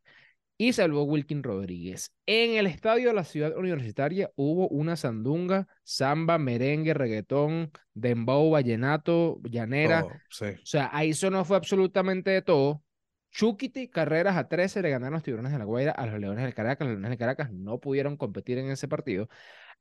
y 0.61 0.75
salvó 0.75 1.05
Wilkin 1.05 1.43
Rodríguez. 1.43 2.13
En 2.27 2.51
el 2.59 2.67
estadio 2.67 3.09
de 3.09 3.15
la 3.15 3.25
ciudad 3.25 3.57
universitaria 3.57 4.31
hubo 4.37 4.69
una 4.69 4.95
sandunga, 4.95 5.67
samba, 5.85 6.37
merengue, 6.37 6.93
reggaetón, 6.93 7.71
dembow, 7.95 8.51
vallenato, 8.51 9.41
llanera. 9.43 10.05
Sí. 10.29 10.45
O 10.45 10.67
sea, 10.67 10.91
ahí 10.93 11.11
eso 11.11 11.31
no 11.31 11.47
fue 11.47 11.57
absolutamente 11.57 12.29
de 12.29 12.43
todo. 12.43 12.83
Chuquiti, 13.31 13.89
carreras 13.89 14.37
a 14.37 14.49
13 14.49 14.83
le 14.83 14.91
ganaron 14.91 15.15
los 15.15 15.23
Tiburones 15.23 15.51
de 15.51 15.59
la 15.59 15.65
Guaira 15.65 15.93
a 15.93 16.05
los 16.05 16.21
Leones 16.21 16.45
del 16.45 16.53
Caracas. 16.53 16.87
Los 16.87 16.93
Leones 16.93 17.09
del 17.09 17.19
Caracas 17.19 17.51
no 17.51 17.79
pudieron 17.81 18.19
competir 18.19 18.59
en 18.59 18.71
ese 18.71 18.87
partido. 18.87 19.31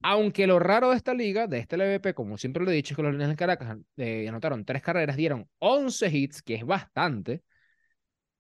Aunque 0.02 0.48
lo 0.48 0.60
raro 0.60 0.92
de 0.92 0.96
esta 0.96 1.14
liga, 1.14 1.48
de 1.48 1.58
este 1.58 1.76
LVP, 1.76 2.14
como 2.14 2.38
siempre 2.38 2.64
lo 2.64 2.72
he 2.72 2.76
dicho, 2.76 2.94
es 2.94 2.96
que 2.96 3.04
los 3.04 3.12
Leones 3.12 3.28
del 3.28 3.36
Caracas 3.36 3.80
eh, 3.98 4.30
anotaron 4.30 4.64
tres 4.64 4.82
carreras, 4.82 5.18
dieron 5.18 5.50
11 5.58 6.08
hits, 6.08 6.42
que 6.42 6.56
es 6.56 6.66
bastante, 6.66 7.44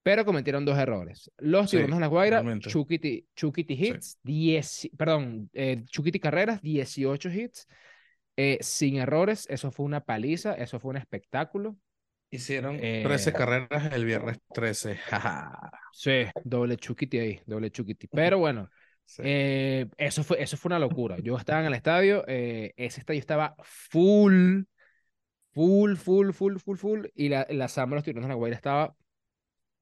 pero 0.03 0.25
cometieron 0.25 0.65
dos 0.65 0.77
errores. 0.77 1.32
Los 1.38 1.70
Sí, 1.70 1.77
Tiburones 1.77 1.98
de 1.98 2.01
la 2.01 2.08
Guaira, 2.08 2.44
Chuquiti 2.60 3.27
Sí. 3.36 3.88
hits, 3.88 4.20
10, 4.24 4.89
perdón, 4.98 5.50
eh, 5.53 5.84
Chuquiti 5.86 6.20
carreras, 6.20 6.62
18 6.62 7.29
hits, 7.29 7.68
eh, 8.38 8.58
sin 8.62 8.98
errores. 8.98 9.46
Eso 9.50 9.72
fue 9.72 9.86
una 9.86 10.01
paliza, 10.01 10.53
eso 10.53 10.79
fue 10.79 10.91
un 10.91 10.98
espectáculo. 10.98 11.77
Hicieron 12.32 12.77
Eh, 12.79 13.01
13 13.03 13.34
carreras 13.34 13.91
el 13.91 14.06
viernes 14.06 14.38
13. 14.53 14.96
jaja. 15.10 15.72
Sí, 15.91 16.25
doble 16.44 16.77
Chuquiti 16.77 17.18
ahí, 17.20 17.41
doble 17.46 17.72
Chuquiti. 17.72 18.08
Pero 18.08 18.38
bueno. 18.39 18.70
Sí. 19.06 19.24
Eh, 19.25 19.88
eso 19.98 20.24
fue, 20.24 20.39
eso 20.41 20.56
fue 20.56 20.70
una 20.70 20.77
locura. 20.77 21.18
Yo 21.20 21.36
estaba 21.36 21.62
en 21.62 21.65
el 21.65 21.74
estadio, 21.74 22.24
eh, 22.27 22.74
ese 22.77 23.00
estadio 23.00 23.20
estaba 23.20 23.56
full, 23.63 24.62
full, 25.53 25.96
full, 25.96 26.32
full, 26.32 26.58
full, 26.60 26.77
full, 26.77 27.06
y 27.15 27.29
la, 27.29 27.48
la 27.50 27.68
samba 27.68 27.96
de 27.96 27.98
los 27.98 28.03
tiburones 28.03 28.27
de 28.27 28.34
la 28.34 28.36
Guaira 28.36 28.56
estaba 28.56 28.96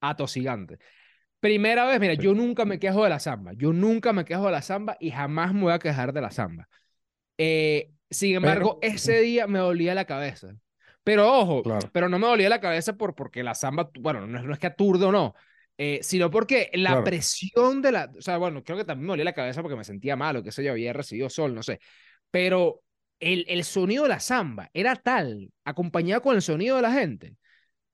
atosigante. 0.02 0.78
Primera 1.40 1.86
vez, 1.86 2.00
mira, 2.00 2.16
Sí. 2.16 2.22
yo 2.22 2.34
nunca 2.34 2.66
me 2.66 2.80
quejo 2.80 3.04
de 3.04 3.10
la 3.10 3.20
samba, 3.20 3.54
yo 3.54 3.72
nunca 3.74 4.12
me 4.14 4.26
quejo 4.26 4.46
de 4.48 4.52
la 4.52 4.62
samba 4.62 4.98
y 5.00 5.12
jamás 5.12 5.54
me 5.54 5.62
voy 5.62 5.74
a 5.74 5.80
quejar 5.80 6.14
de 6.14 6.22
la 6.22 6.32
samba. 6.32 6.68
Eh, 7.38 7.92
sin 8.10 8.36
embargo, 8.36 8.80
Pero- 8.80 8.94
ese 8.96 9.22
día 9.22 9.48
me 9.48 9.60
dolía 9.60 9.94
la 9.94 10.06
cabeza. 10.06 10.56
Pero 11.04 11.32
ojo, 11.32 11.64
Claro. 11.64 11.90
pero 11.94 12.10
no 12.10 12.20
me 12.20 12.28
dolía 12.28 12.50
la 12.50 12.60
cabeza 12.60 12.94
por, 12.94 13.16
porque 13.16 13.44
la 13.44 13.54
samba, 13.56 13.90
bueno, 14.00 14.26
no 14.28 14.40
es, 14.40 14.44
no 14.46 14.54
es 14.54 14.60
que 14.60 14.68
aturde 14.68 15.06
o 15.06 15.12
no, 15.12 15.36
eh, 15.78 16.00
sino 16.02 16.30
porque 16.32 16.70
la 16.74 16.90
Claro. 16.90 17.04
presión 17.06 17.82
de 17.82 17.92
la, 17.92 18.12
o 18.18 18.22
sea, 18.22 18.38
bueno, 18.38 18.64
creo 18.64 18.78
que 18.78 18.84
también 18.84 19.06
me 19.06 19.12
dolía 19.14 19.26
la 19.26 19.34
cabeza 19.34 19.62
porque 19.62 19.78
me 19.78 19.84
sentía 19.86 20.16
mal 20.16 20.36
o 20.38 20.44
qué 20.44 20.52
sé 20.52 20.64
yo, 20.64 20.72
había 20.72 20.92
recibido 20.92 21.30
sol, 21.30 21.54
no 21.56 21.64
sé, 21.64 21.80
pero 22.32 22.82
el, 23.20 23.46
el 23.48 23.64
sonido 23.64 24.04
de 24.04 24.10
la 24.10 24.20
samba 24.20 24.70
era 24.74 24.96
tal, 24.96 25.50
acompañado 25.64 26.22
con 26.22 26.36
el 26.36 26.42
sonido 26.42 26.76
de 26.76 26.82
la 26.82 26.92
gente, 26.92 27.36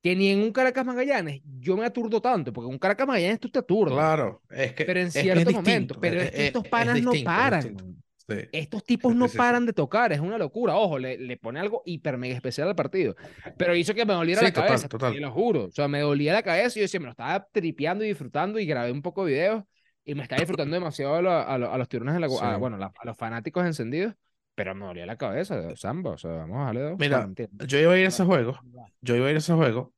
que 0.03 0.15
ni 0.15 0.27
en 0.29 0.39
un 0.39 0.51
Caracas 0.51 0.85
Magallanes 0.85 1.41
yo 1.59 1.77
me 1.77 1.85
aturdo 1.85 2.21
tanto, 2.21 2.51
porque 2.53 2.67
en 2.67 2.73
un 2.73 2.79
Caracas 2.79 3.07
Magallanes 3.07 3.39
tú 3.39 3.49
te 3.49 3.59
aturdas. 3.59 3.93
Claro, 3.95 4.41
es 4.51 4.73
que 4.73 4.83
pero 4.85 4.99
en 4.99 5.09
que 5.11 5.17
es 5.19 5.23
cierto 5.23 5.45
momento, 5.51 5.61
distinto, 5.63 5.99
pero 6.01 6.21
es- 6.21 6.29
que 6.31 6.37
es- 6.37 6.43
estos 6.47 6.65
es 6.65 6.69
panas 6.69 7.01
no 7.01 7.11
distinto, 7.11 7.31
es 7.31 7.35
paran. 7.37 7.77
Sí. 8.25 8.35
Estos 8.53 8.83
tipos 8.85 9.13
no 9.15 9.27
paran 9.27 9.65
de 9.65 9.73
tocar, 9.73 10.13
es 10.13 10.19
una 10.21 10.37
locura. 10.37 10.75
Ojo, 10.77 10.97
le, 10.97 11.17
le 11.17 11.35
pone 11.37 11.59
algo 11.59 11.83
hiper 11.85 12.17
mega 12.17 12.33
especial 12.35 12.69
al 12.69 12.75
partido. 12.75 13.15
Pero 13.57 13.75
hizo 13.75 13.93
que 13.93 14.05
me 14.05 14.13
doliera 14.13 14.39
Sí, 14.39 14.45
la 14.45 14.53
total, 14.53 14.67
cabeza, 14.67 14.87
total. 14.87 15.13
te 15.13 15.19
lo 15.19 15.31
juro. 15.31 15.65
O 15.65 15.71
sea, 15.71 15.89
me 15.89 15.99
dolía 15.99 16.31
la 16.31 16.41
cabeza 16.41 16.79
y 16.79 16.81
yo 16.81 16.83
decía, 16.83 17.01
me 17.01 17.07
lo 17.07 17.11
estaba 17.11 17.45
tripeando 17.51 18.05
y 18.05 18.07
disfrutando 18.07 18.59
y 18.59 18.65
grabé 18.65 18.93
un 18.93 19.01
poco 19.01 19.25
de 19.25 19.31
videos 19.33 19.63
y 20.05 20.15
me 20.15 20.23
estaba 20.23 20.39
disfrutando 20.39 20.73
demasiado 20.73 21.15
a, 21.15 21.21
lo- 21.21 21.31
a 21.31 21.57
lo- 21.57 21.73
a 21.73 21.77
los 21.77 21.89
tirones 21.89 22.13
de 22.13 22.21
la, 22.21 22.27
a- 22.27 22.53
Sí. 22.53 22.59
bueno, 22.59 22.77
la- 22.77 22.93
a 22.97 23.05
los 23.05 23.17
fanáticos 23.17 23.65
encendidos, 23.65 24.13
pero 24.55 24.75
me 24.75 24.85
dolía 24.85 25.05
la 25.05 25.17
cabeza 25.17 25.57
de 25.59 25.75
samba. 25.77 26.11
O 26.11 26.17
sea, 26.17 26.31
vamos 26.31 26.57
a 26.61 26.65
darle 26.65 26.81
dos. 26.81 26.99
Mira, 26.99 27.33
yo 27.67 27.79
iba 27.79 27.93
a 27.93 27.97
ir 27.97 28.05
a 28.05 28.09
ese 28.09 28.23
juego, 28.25 28.59
yo 29.01 29.15
iba 29.15 29.27
a 29.27 29.29
ir 29.31 29.35
a 29.37 29.39
ese 29.39 29.53
juego, 29.53 29.93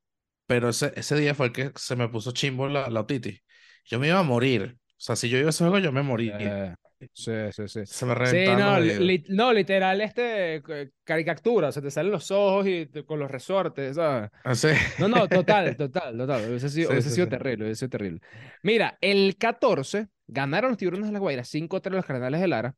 pero 0.46 0.68
ese, 0.70 0.92
ese 0.96 1.16
día 1.16 1.34
fue 1.34 1.46
el 1.46 1.52
que 1.52 1.72
se 1.76 1.96
me 1.96 2.08
puso 2.08 2.32
chimbo 2.32 2.68
la, 2.68 2.88
la 2.90 3.00
otitis. 3.00 3.42
Yo 3.84 3.98
me 3.98 4.08
iba 4.08 4.18
a 4.18 4.22
morir. 4.22 4.78
O 4.78 4.94
sea, 4.96 5.16
si 5.16 5.28
yo 5.28 5.38
iba 5.38 5.48
a 5.48 5.50
ese 5.50 5.64
juego, 5.64 5.78
yo 5.78 5.92
me 5.92 6.02
moría. 6.02 6.38
Eh, 6.40 6.74
sí, 7.12 7.32
sí, 7.52 7.68
sí. 7.68 7.80
Se 7.84 8.06
me 8.06 8.14
Sí, 8.22 8.26
reventaban 8.36 8.56
no, 8.56 8.80
li- 8.80 9.24
no, 9.28 9.52
literal, 9.52 10.00
este, 10.00 10.62
caricatura, 11.04 11.70
se 11.72 11.80
te 11.82 11.90
salen 11.90 12.12
los 12.12 12.30
ojos 12.30 12.66
y 12.66 12.86
te- 12.86 13.04
con 13.04 13.18
los 13.20 13.30
resortes, 13.30 13.96
¿sabes? 13.96 14.30
Así. 14.44 14.68
No, 14.96 15.08
no, 15.08 15.28
total, 15.30 15.76
total, 15.76 16.16
total. 16.18 16.48
Hubiese 16.48 16.68
sido, 16.70 16.90
Sí, 16.90 16.92
hubiese 16.92 17.10
sí, 17.10 17.12
sido 17.12 17.28
sí. 17.28 17.28
terrible, 17.28 17.64
hubiese 17.66 17.80
sido 17.80 17.90
terrible. 17.90 18.20
Mira, 18.62 18.98
el 19.00 19.36
14 19.38 20.08
ganaron 20.26 20.70
los 20.72 20.78
Tiburones 20.78 21.06
de 21.08 21.12
la 21.12 21.18
Guaira 21.20 21.44
5-3 21.44 21.96
los 21.96 22.06
Cardenales 22.06 22.40
de 22.40 22.48
Lara. 22.48 22.74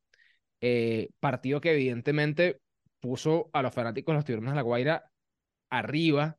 Eh, 0.60 1.10
partido 1.20 1.60
que 1.60 1.72
evidentemente 1.72 2.60
puso 3.00 3.50
a 3.52 3.62
los 3.62 3.72
fanáticos 3.74 4.12
de 4.12 4.16
los 4.16 4.24
Tiburones 4.24 4.52
de 4.52 4.56
la 4.56 4.62
Guaira 4.62 5.10
arriba. 5.70 6.36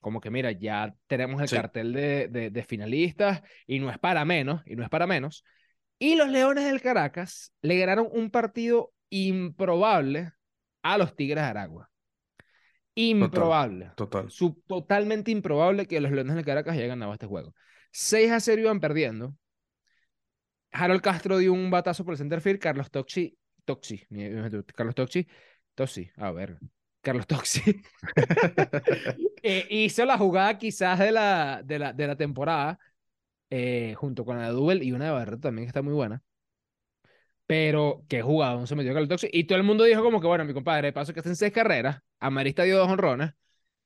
Como 0.00 0.20
que, 0.20 0.30
mira, 0.30 0.52
ya 0.52 0.94
tenemos 1.06 1.40
el 1.40 1.48
Sí. 1.48 1.56
cartel 1.56 1.92
de, 1.92 2.28
de, 2.28 2.50
de 2.50 2.62
finalistas 2.64 3.42
y 3.66 3.78
no 3.78 3.90
es 3.90 3.98
para 3.98 4.24
menos, 4.24 4.62
y 4.66 4.76
no 4.76 4.82
es 4.82 4.90
para 4.90 5.06
menos. 5.06 5.44
Y 5.98 6.16
los 6.16 6.28
Leones 6.28 6.64
del 6.64 6.82
Caracas 6.82 7.52
le 7.62 7.78
ganaron 7.78 8.08
un 8.10 8.30
partido 8.30 8.92
improbable 9.08 10.32
a 10.82 10.98
los 10.98 11.14
Tigres 11.16 11.42
de 11.44 11.48
Aragua. 11.48 11.90
Improbable. 12.96 13.92
Total. 13.96 14.28
Totalmente 14.66 15.30
improbable 15.30 15.86
que 15.86 16.00
los 16.00 16.12
Leones 16.12 16.36
del 16.36 16.44
Caracas 16.44 16.74
hayan 16.74 16.88
ganado 16.90 17.12
este 17.12 17.26
juego. 17.26 17.54
6 17.92 18.30
a 18.30 18.40
0 18.40 18.62
iban 18.62 18.80
perdiendo. 18.80 19.34
Harold 20.72 21.00
Castro 21.02 21.38
dio 21.38 21.52
un 21.52 21.70
batazo 21.70 22.04
por 22.04 22.14
el 22.14 22.18
centerfield. 22.18 22.58
Carlos 22.60 22.90
Toxi. 22.90 23.36
Toxi. 23.64 24.06
Carlos 24.74 24.94
Toxi. 24.94 25.26
Toxi. 25.74 26.10
A 26.16 26.30
ver. 26.32 26.58
Carlos 27.02 27.26
Toxi. 27.26 27.62
eh, 29.42 29.66
hizo 29.70 30.04
la 30.04 30.18
jugada 30.18 30.58
quizás 30.58 30.98
de 30.98 31.12
la, 31.12 31.62
de 31.64 31.78
la, 31.78 31.92
de 31.92 32.06
la 32.06 32.16
temporada. 32.16 32.78
eh, 33.50 33.94
junto 33.96 34.24
con 34.24 34.38
la 34.38 34.48
de 34.48 34.52
Double 34.54 34.84
y 34.84 34.92
una 34.92 35.06
de 35.06 35.10
Barreto 35.12 35.40
también 35.40 35.66
que 35.66 35.68
está 35.70 35.82
muy 35.82 35.94
buena. 35.94 36.22
Pero 37.46 38.04
qué 38.08 38.22
jugada 38.22 38.66
se 38.66 38.74
metió 38.74 38.92
Carlos 38.92 39.08
Toxi. 39.08 39.28
Y 39.32 39.44
todo 39.44 39.58
el 39.58 39.64
mundo 39.64 39.84
dijo 39.84 40.02
como 40.02 40.20
que, 40.20 40.26
bueno, 40.26 40.44
mi 40.44 40.54
compadre, 40.54 40.88
de 40.88 40.92
paso 40.92 41.12
que 41.12 41.20
está 41.20 41.28
en 41.30 41.36
seis 41.36 41.52
carreras. 41.52 42.00
Amarista 42.20 42.62
dio 42.64 42.78
dos 42.78 42.88
honrones. 42.88 43.32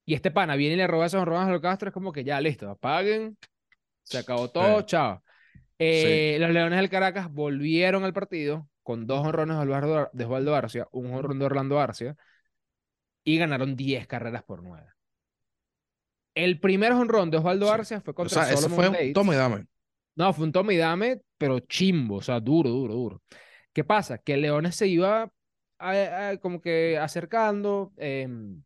Y 0.06 0.14
este 0.14 0.30
pana 0.30 0.56
viene 0.56 0.74
y 0.74 0.78
le 0.78 0.86
roba 0.88 1.06
esos 1.06 1.20
honrones 1.22 1.48
a 1.48 1.52
los 1.52 1.60
Castro. 1.62 1.88
Es 1.88 1.94
como 1.94 2.12
que 2.12 2.24
ya, 2.24 2.40
listo, 2.40 2.70
apaguen. 2.70 3.38
Se 4.04 4.18
acabó 4.18 4.50
todo, 4.50 4.82
Sí. 4.82 4.86
chao. 4.86 5.22
Eh, 5.78 6.38
Los 6.40 6.50
Leones 6.50 6.78
del 6.78 6.90
Caracas 6.90 7.30
volvieron 7.32 8.04
al 8.04 8.12
partido 8.14 8.68
con 8.88 9.06
dos 9.06 9.20
honrones 9.26 9.58
de 10.14 10.24
Osvaldo, 10.24 10.56
Arcia, 10.56 10.88
un 10.92 11.12
honrón 11.12 11.38
de 11.38 11.44
Orlando 11.44 11.78
Arcia, 11.78 12.16
y 13.22 13.36
ganaron 13.36 13.76
10 13.76 14.06
carreras 14.06 14.42
por 14.44 14.62
9. 14.62 14.86
El 16.34 16.58
primer 16.58 16.92
honrón 16.92 17.30
de 17.30 17.36
Osvaldo. 17.36 17.70
Arcia 17.70 18.00
fue 18.00 18.12
O 18.12 18.14
contra 18.14 18.44
sea, 18.46 18.50
ese 18.54 18.62
Solomon 18.62 18.76
fue 18.76 18.86
un 18.88 18.92
Bates. 18.94 19.12
toma 19.12 19.34
y 19.34 19.36
dame. 19.36 19.66
No, 20.16 20.32
fue 20.32 20.46
un 20.46 20.52
toma 20.52 20.72
y 20.72 20.78
dame, 20.78 21.20
pero 21.36 21.60
chimbo, 21.60 22.16
o 22.16 22.22
sea, 22.22 22.40
duro, 22.40 22.70
duro, 22.70 22.94
duro. 22.94 23.22
¿Qué 23.74 23.84
pasa? 23.84 24.16
Que 24.16 24.38
Leones 24.38 24.74
se 24.74 24.86
iba 24.88 25.30
a- 25.78 26.28
a- 26.30 26.38
como 26.38 26.62
que 26.62 26.96
acercando. 26.96 27.92
em, 27.98 28.62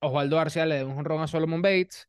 Osvaldo 0.00 0.38
Arcia 0.38 0.64
le 0.64 0.78
da 0.78 0.86
un 0.86 0.94
jonrón 0.94 1.20
a 1.20 1.26
Solomon 1.26 1.60
Bates. 1.60 2.08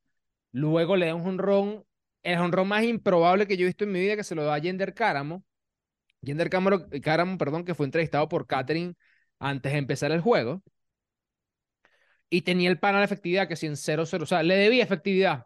Luego 0.54 0.96
le 0.96 1.08
da 1.08 1.16
un 1.16 1.24
jonrón, 1.24 1.84
el 2.24 2.38
jonrón 2.38 2.70
más 2.70 2.86
improbable 2.86 3.46
que 3.46 3.58
yo 3.58 3.64
he 3.64 3.68
visto 3.68 3.84
en 3.84 3.92
mi 3.92 4.00
vida, 4.00 4.16
que 4.16 4.24
se 4.24 4.36
lo 4.36 4.46
da 4.46 4.54
a 4.54 4.60
Yender 4.60 4.94
Cáramo. 4.94 5.44
Yender 6.24 6.50
Cáramo, 6.50 6.86
Cáramo, 7.04 7.38
perdón, 7.38 7.66
que 7.66 7.76
fue 7.76 7.86
entrevistado 7.88 8.30
por 8.30 8.48
Catherine 8.48 8.96
antes 9.40 9.72
de 9.74 9.78
empezar 9.80 10.12
el 10.12 10.22
juego. 10.22 10.64
Y 12.30 12.42
tenía 12.42 12.70
el 12.70 12.80
pan 12.80 12.96
a 12.96 13.00
la 13.00 13.06
efectividad, 13.06 13.48
que 13.48 13.56
si 13.56 13.68
en 13.68 13.78
0-0, 13.78 14.24
o 14.24 14.26
sea, 14.28 14.42
le 14.44 14.56
debía 14.56 14.84
efectividad 14.84 15.46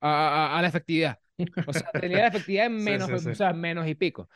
a, 0.00 0.54
a- 0.56 0.58
a 0.58 0.62
la 0.62 0.68
efectividad. 0.68 1.18
O 1.64 1.72
sea, 1.74 1.92
tenía 2.00 2.22
la 2.22 2.28
efectividad 2.28 2.66
en 2.66 2.76
menos, 2.84 3.10
sí, 3.10 3.18
sí. 3.18 3.30
o 3.30 3.34
sea, 3.34 3.52
menos 3.54 3.88
y 3.88 3.94
pico. 3.96 4.28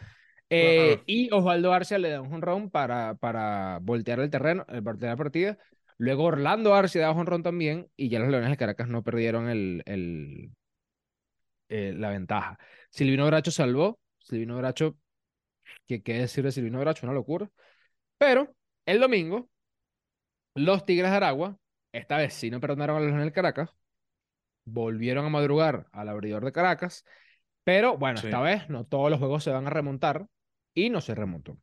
Eh, 0.50 1.02
y 1.07 1.31
Osvaldo 1.33 1.73
Arcia 1.73 1.99
le 1.99 2.11
da 2.11 2.21
un 2.23 2.31
jonrón 2.31 2.71
para, 2.71 3.14
para 3.16 3.81
voltear 3.83 4.21
el 4.21 4.31
terreno, 4.31 4.64
el 4.69 4.83
voltear 4.83 5.12
la 5.12 5.16
partida. 5.19 5.59
Luego 5.99 6.25
Orlando 6.25 6.75
Arcia 6.75 7.02
da 7.02 7.11
un 7.12 7.19
jonrón 7.19 7.43
también 7.43 7.88
y 7.97 8.09
ya 8.11 8.21
los 8.21 8.28
Leones 8.31 8.50
de 8.50 8.57
Caracas 8.59 8.88
no 8.88 9.05
perdieron 9.05 9.49
el, 9.49 9.83
el, 9.87 10.52
eh, 11.69 11.93
la 11.97 12.11
ventaja. 12.11 12.59
Silvino 12.90 13.26
Bracho 13.26 13.50
salvó. 13.50 13.99
Silvino 14.19 14.57
Bracho, 14.59 14.97
¿qué, 15.87 16.02
qué 16.02 16.14
decir 16.14 16.45
de 16.45 16.52
Silvino 16.52 16.81
Bracho? 16.81 17.07
Una 17.07 17.14
locura. 17.14 17.50
Pero 18.19 18.55
el 18.87 19.00
domingo, 19.00 19.50
los 20.55 20.85
Tigres 20.87 21.11
de 21.11 21.16
Aragua, 21.16 21.59
esta 21.93 22.16
vez 22.19 22.35
sí 22.35 22.50
no 22.50 22.61
perdonaron 22.61 22.97
a 22.97 23.00
los 23.00 23.07
Leones 23.09 23.25
del 23.26 23.33
Caracas, 23.33 23.71
volvieron 24.64 25.26
a 25.26 25.31
madrugar 25.31 25.88
al 25.93 26.09
abridor 26.09 26.45
de 26.45 26.52
Caracas, 26.52 27.05
pero 27.64 27.99
bueno, 27.99 28.21
Sí. 28.21 28.28
esta 28.28 28.40
vez 28.40 28.69
no 28.71 28.87
todos 28.87 29.11
los 29.11 29.19
juegos 29.21 29.45
se 29.45 29.50
van 29.52 29.66
a 29.66 29.71
remontar 29.71 30.28
y 30.75 30.90
no 30.90 31.00
se 31.00 31.14
remontó. 31.14 31.59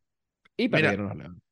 Y 0.56 0.68
Mira, 0.68 0.70
perdieron 0.70 1.08
los 1.08 1.16
Leones. 1.16 1.42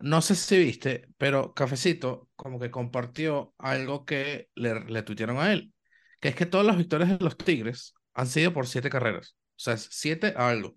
No 0.00 0.20
sé 0.20 0.34
si 0.34 0.58
viste, 0.58 1.08
pero 1.18 1.54
Cafecito 1.54 2.28
como 2.36 2.58
que 2.58 2.70
compartió 2.70 3.54
algo 3.58 4.04
que 4.04 4.50
le, 4.54 4.80
le 4.86 5.02
tuitearon 5.02 5.38
a 5.38 5.52
él, 5.52 5.72
que 6.20 6.28
es 6.28 6.34
que 6.34 6.46
todas 6.46 6.66
las 6.66 6.76
victorias 6.76 7.10
de 7.10 7.24
los 7.24 7.36
Tigres 7.38 7.94
han 8.14 8.26
sido 8.26 8.52
por 8.52 8.66
siete 8.66 8.90
carreras. 8.90 9.36
O 9.52 9.60
sea, 9.60 9.74
es 9.74 9.88
siete 9.92 10.34
a 10.36 10.48
algo. 10.50 10.76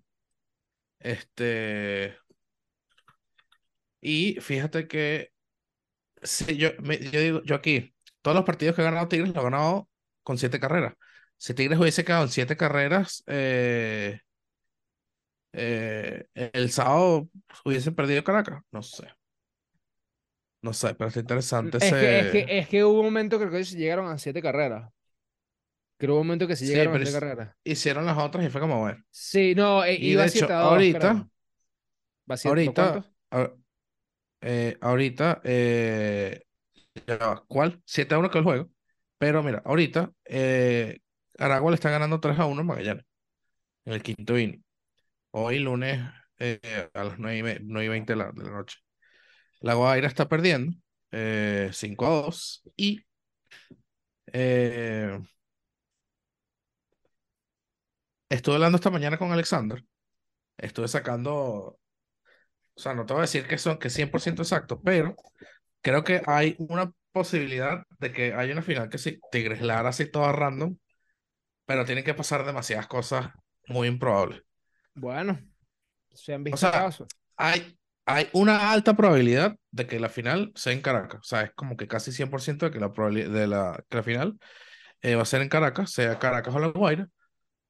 Este. 1.00 2.16
Y 4.00 4.40
fíjate 4.40 4.86
que 4.88 5.30
si 6.22 6.56
yo, 6.56 6.70
me- 6.82 6.98
yo 7.00 7.20
digo, 7.20 7.42
yo 7.44 7.54
aquí, 7.56 7.94
todos 8.22 8.36
los 8.36 8.44
partidos 8.46 8.76
que 8.76 8.82
ha 8.82 8.86
ganado 8.86 9.08
Tigres 9.08 9.34
lo 9.34 9.40
ha 9.40 9.44
ganado 9.44 9.90
con 10.22 10.38
siete 10.38 10.60
carreras. 10.60 10.94
Si 11.38 11.54
Tigres 11.54 11.78
hubiese 11.80 12.04
quedado 12.04 12.24
en 12.24 12.30
siete 12.30 12.56
carreras, 12.56 13.24
eh, 13.26 14.20
eh, 15.52 16.26
el 16.34 16.70
sábado 16.70 17.28
hubiesen 17.64 17.94
perdido 17.94 18.24
Caracas. 18.24 18.62
No 18.70 18.82
sé. 18.82 19.08
No 20.62 20.72
sé, 20.72 20.94
pero 20.94 21.08
está 21.08 21.20
interesante 21.20 21.78
Es 21.78 21.96
que, 21.96 22.20
es, 22.20 22.26
que, 22.28 22.38
ese. 22.40 22.58
es 22.58 22.68
que 22.68 22.84
hubo 22.84 22.98
un 23.00 23.06
momento 23.06 23.38
que 23.38 23.46
creo 23.46 23.58
que 23.58 23.64
se 23.64 23.76
llegaron 23.76 24.08
a 24.08 24.18
siete 24.18 24.42
carreras. 24.42 24.90
Creo 25.98 26.08
que 26.08 26.12
hubo 26.12 26.20
un 26.20 26.26
momento 26.26 26.46
que 26.46 26.56
se 26.56 26.66
Sí, 26.66 26.72
llegaron 26.72 27.00
a 27.00 27.02
es- 27.02 27.12
carreras. 27.12 27.56
hicieron 27.64 28.04
las 28.04 28.18
otras 28.18 28.44
y 28.44 28.50
fue 28.50 28.60
como, 28.60 28.80
bueno. 28.80 29.02
Sí, 29.10 29.54
no, 29.54 29.84
eh, 29.84 29.94
Y 29.94 30.12
iba 30.12 30.24
de 30.24 30.28
7 30.28 30.46
hecho, 30.46 30.54
a 30.54 30.58
2, 30.62 30.72
ahorita. 30.72 31.28
¿Va 32.30 32.36
ahorita, 32.44 33.04
a- 33.30 33.50
eh, 34.42 34.76
ahorita, 34.80 35.40
eh, 35.44 36.42
¿cuál? 37.48 37.80
7 37.84 38.14
a 38.14 38.18
1 38.18 38.30
que 38.30 38.38
el 38.38 38.44
juego. 38.44 38.70
Pero 39.18 39.42
mira, 39.42 39.62
ahorita, 39.64 40.12
eh, 40.26 40.98
Aragua 41.38 41.70
le 41.70 41.76
está 41.76 41.90
ganando 41.90 42.20
3 42.20 42.38
a 42.38 42.44
1 42.46 42.60
en 42.60 42.66
Magallanes, 42.66 43.04
en 43.84 43.92
el 43.94 44.02
quinto 44.02 44.38
inning. 44.38 44.62
Hoy 45.30 45.58
lunes 45.58 46.00
eh, 46.38 46.88
a 46.94 47.04
las 47.04 47.18
9 47.18 47.38
y, 47.38 47.42
me- 47.42 47.58
9 47.62 47.86
y 47.86 47.88
20 47.88 48.12
de 48.14 48.18
la, 48.18 48.32
de 48.32 48.44
la 48.44 48.50
noche. 48.50 48.78
La 49.60 49.74
Guaira 49.74 50.08
está 50.08 50.28
perdiendo 50.28 50.76
eh, 51.12 51.70
5 51.72 52.06
a 52.06 52.10
2 52.10 52.62
y 52.76 53.02
eh, 54.32 55.18
estuve 58.28 58.56
hablando 58.56 58.76
esta 58.76 58.90
mañana 58.90 59.18
con 59.18 59.32
Alexander. 59.32 59.84
Estuve 60.56 60.88
sacando, 60.88 61.34
o 61.34 61.78
sea, 62.74 62.94
no 62.94 63.06
te 63.06 63.12
voy 63.12 63.20
a 63.20 63.22
decir 63.22 63.46
que 63.46 63.58
son 63.58 63.78
que 63.78 63.88
es 63.88 63.94
100% 63.94 64.42
exacto, 64.42 64.80
pero 64.80 65.14
creo 65.82 66.04
que 66.04 66.22
hay 66.26 66.56
una 66.58 66.92
posibilidad 67.12 67.82
de 67.98 68.12
que 68.12 68.34
haya 68.34 68.52
una 68.52 68.62
final 68.62 68.88
que 68.88 68.98
sí, 68.98 69.18
Tigres 69.30 69.62
Lara 69.62 69.90
así 69.90 70.10
toda 70.10 70.32
random, 70.32 70.76
pero 71.64 71.84
tienen 71.84 72.04
que 72.04 72.14
pasar 72.14 72.44
demasiadas 72.44 72.86
cosas 72.86 73.30
muy 73.68 73.88
improbables. 73.88 74.42
Bueno, 74.94 75.38
se 76.14 76.34
han 76.34 76.44
visto 76.44 76.58
sea, 76.58 76.72
casos. 76.72 77.08
Hay, 77.36 77.78
hay 78.06 78.28
una 78.32 78.70
alta 78.70 78.94
probabilidad 78.94 79.56
de 79.70 79.86
que 79.86 80.00
la 80.00 80.08
final 80.08 80.52
sea 80.54 80.72
en 80.72 80.80
Caracas. 80.80 81.20
O 81.20 81.24
sea, 81.24 81.42
es 81.42 81.52
como 81.54 81.76
que 81.76 81.88
casi 81.88 82.12
100% 82.12 82.66
de 82.66 82.70
que 82.70 82.80
la, 82.80 82.88
de 82.88 83.46
la, 83.46 83.84
que 83.88 83.96
la 83.96 84.02
final 84.02 84.38
eh, 85.02 85.14
va 85.14 85.22
a 85.22 85.26
ser 85.26 85.42
en 85.42 85.48
Caracas, 85.48 85.90
sea 85.90 86.18
Caracas 86.18 86.54
o 86.54 86.58
La 86.58 86.68
Guaira, 86.68 87.08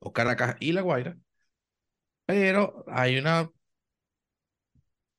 o 0.00 0.12
Caracas 0.12 0.57
y 0.61 0.73
La 0.73 0.83
Guaira. 0.83 1.17
Pero 2.25 2.85
hay 2.88 3.17
una 3.19 3.50